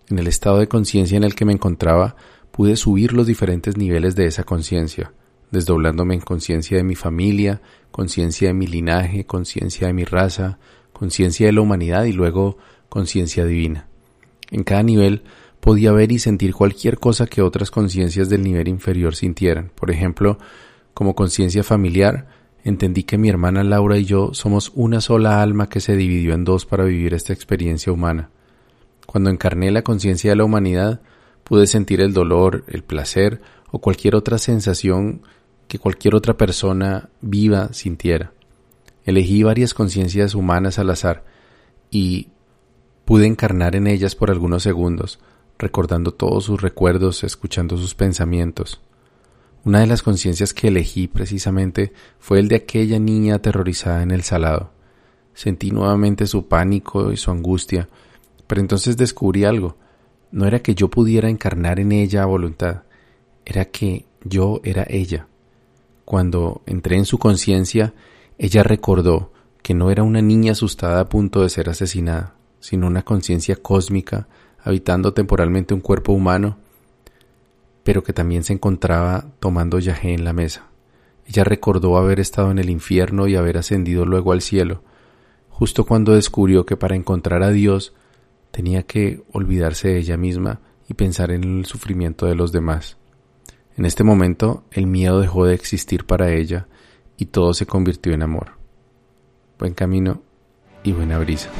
En 0.10 0.20
el 0.20 0.28
estado 0.28 0.60
de 0.60 0.68
conciencia 0.68 1.18
en 1.18 1.24
el 1.24 1.36
que 1.36 1.46
me 1.46 1.54
encontraba, 1.54 2.16
pude 2.52 2.76
subir 2.76 3.14
los 3.14 3.28
diferentes 3.28 3.76
niveles 3.76 4.16
de 4.16 4.28
esa 4.28 4.44
conciencia, 4.44 5.14
desdoblándome 5.52 6.14
en 6.14 6.22
conciencia 6.22 6.78
de 6.78 6.84
mi 6.84 6.96
familia, 6.96 7.62
conciencia 7.92 8.50
de 8.50 8.54
mi 8.54 8.68
linaje, 8.68 9.26
conciencia 9.26 9.88
de 9.88 9.94
mi 9.94 10.06
raza, 10.06 10.60
conciencia 10.94 11.48
de 11.48 11.54
la 11.54 11.62
humanidad 11.62 12.06
y 12.06 12.14
luego 12.14 12.58
conciencia 12.88 13.46
divina. 13.46 13.88
En 14.52 14.64
cada 14.64 14.84
nivel 14.84 15.24
podía 15.60 15.92
ver 15.92 16.12
y 16.12 16.20
sentir 16.20 16.54
cualquier 16.54 17.00
cosa 17.00 17.26
que 17.26 17.42
otras 17.42 17.72
conciencias 17.72 18.30
del 18.30 18.44
nivel 18.44 18.68
inferior 18.68 19.16
sintieran. 19.16 19.72
Por 19.74 19.92
ejemplo, 19.92 20.38
como 20.94 21.16
conciencia 21.16 21.64
familiar, 21.64 22.28
entendí 22.66 23.04
que 23.04 23.18
mi 23.18 23.30
hermana 23.30 23.64
Laura 23.64 23.98
y 23.98 24.04
yo 24.04 24.34
somos 24.34 24.74
una 24.76 25.00
sola 25.00 25.42
alma 25.42 25.70
que 25.70 25.80
se 25.80 25.96
dividió 25.96 26.34
en 26.34 26.44
dos 26.44 26.66
para 26.66 26.84
vivir 26.84 27.14
esta 27.14 27.32
experiencia 27.32 27.94
humana. 27.94 28.30
Cuando 29.06 29.30
encarné 29.30 29.72
la 29.72 29.84
conciencia 29.84 30.32
de 30.32 30.36
la 30.36 30.44
humanidad, 30.44 31.00
Pude 31.46 31.68
sentir 31.68 32.02
el 32.02 32.12
dolor, 32.12 32.64
el 32.68 32.84
placer 32.84 33.40
o 33.72 33.78
cualquier 33.78 34.16
otra 34.16 34.40
sensación 34.40 35.22
que 35.68 35.78
cualquier 35.78 36.16
otra 36.16 36.38
persona 36.38 37.10
viva 37.22 37.72
sintiera. 37.72 38.34
Elegí 39.04 39.44
varias 39.44 39.76
conciencias 39.76 40.34
humanas 40.34 40.80
al 40.80 40.90
azar 40.90 41.24
y 41.92 42.30
pude 43.06 43.28
encarnar 43.28 43.76
en 43.76 43.86
ellas 43.86 44.16
por 44.16 44.32
algunos 44.32 44.64
segundos, 44.64 45.20
recordando 45.60 46.16
todos 46.16 46.46
sus 46.46 46.60
recuerdos, 46.60 47.24
escuchando 47.24 47.78
sus 47.78 47.94
pensamientos. 47.94 48.82
Una 49.66 49.80
de 49.80 49.88
las 49.88 50.04
conciencias 50.04 50.54
que 50.54 50.68
elegí 50.68 51.08
precisamente 51.08 51.92
fue 52.20 52.40
el 52.40 52.48
de 52.48 52.56
aquella 52.56 53.00
niña 53.00 53.36
aterrorizada 53.36 54.04
en 54.04 54.12
el 54.12 54.22
salado. 54.22 54.70
Sentí 55.34 55.72
nuevamente 55.72 56.28
su 56.28 56.48
pánico 56.48 57.12
y 57.12 57.18
su 57.18 57.32
angustia, 57.32 57.90
pero 58.46 58.62
entonces 58.62 58.96
descubrí 58.96 59.44
algo. 59.44 59.76
No 60.32 60.46
era 60.46 60.60
que 60.60 60.76
yo 60.76 60.90
pudiera 60.92 61.30
encarnar 61.30 61.80
en 61.80 61.94
ella 61.94 62.22
a 62.22 62.28
voluntad, 62.28 62.84
era 63.44 63.66
que 63.66 64.06
yo 64.24 64.62
era 64.64 64.86
ella. 64.88 65.28
Cuando 66.06 66.62
entré 66.68 66.98
en 66.98 67.06
su 67.06 67.18
conciencia, 67.18 67.96
ella 68.38 68.62
recordó 68.62 69.34
que 69.64 69.74
no 69.74 69.90
era 69.90 70.04
una 70.04 70.22
niña 70.22 70.52
asustada 70.52 71.00
a 71.00 71.10
punto 71.10 71.42
de 71.42 71.50
ser 71.50 71.70
asesinada, 71.72 72.36
sino 72.60 72.86
una 72.86 73.02
conciencia 73.02 73.56
cósmica 73.56 74.28
habitando 74.60 75.14
temporalmente 75.14 75.74
un 75.74 75.82
cuerpo 75.82 76.14
humano, 76.14 76.58
pero 77.86 78.04
que 78.04 78.14
también 78.14 78.44
se 78.44 78.52
encontraba 78.52 79.28
tomando 79.40 79.78
yagé 79.78 80.16
en 80.16 80.26
la 80.26 80.34
mesa. 80.34 80.66
Ella 81.28 81.44
recordó 81.44 81.98
haber 81.98 82.20
estado 82.20 82.50
en 82.50 82.58
el 82.58 82.72
infierno 82.72 83.28
y 83.28 83.36
haber 83.36 83.60
ascendido 83.60 84.06
luego 84.06 84.32
al 84.32 84.42
cielo, 84.42 84.82
justo 85.50 85.86
cuando 85.86 86.16
descubrió 86.16 86.66
que 86.66 86.78
para 86.78 86.96
encontrar 86.96 87.44
a 87.44 87.52
Dios 87.52 87.94
tenía 88.50 88.82
que 88.82 89.22
olvidarse 89.32 89.90
de 89.90 90.00
ella 90.00 90.18
misma 90.18 90.62
y 90.90 90.96
pensar 90.96 91.30
en 91.30 91.60
el 91.60 91.66
sufrimiento 91.66 92.26
de 92.26 92.34
los 92.34 92.52
demás. 92.52 92.98
En 93.78 93.86
este 93.86 94.04
momento 94.04 94.64
el 94.72 94.88
miedo 94.88 95.20
dejó 95.20 95.46
de 95.46 95.54
existir 95.54 96.08
para 96.08 96.34
ella 96.34 96.68
y 97.18 97.28
todo 97.28 97.54
se 97.54 97.68
convirtió 97.68 98.14
en 98.14 98.24
amor. 98.24 98.54
Buen 99.60 99.76
camino 99.76 100.24
y 100.84 100.92
buena 100.92 101.20
brisa. 101.20 101.52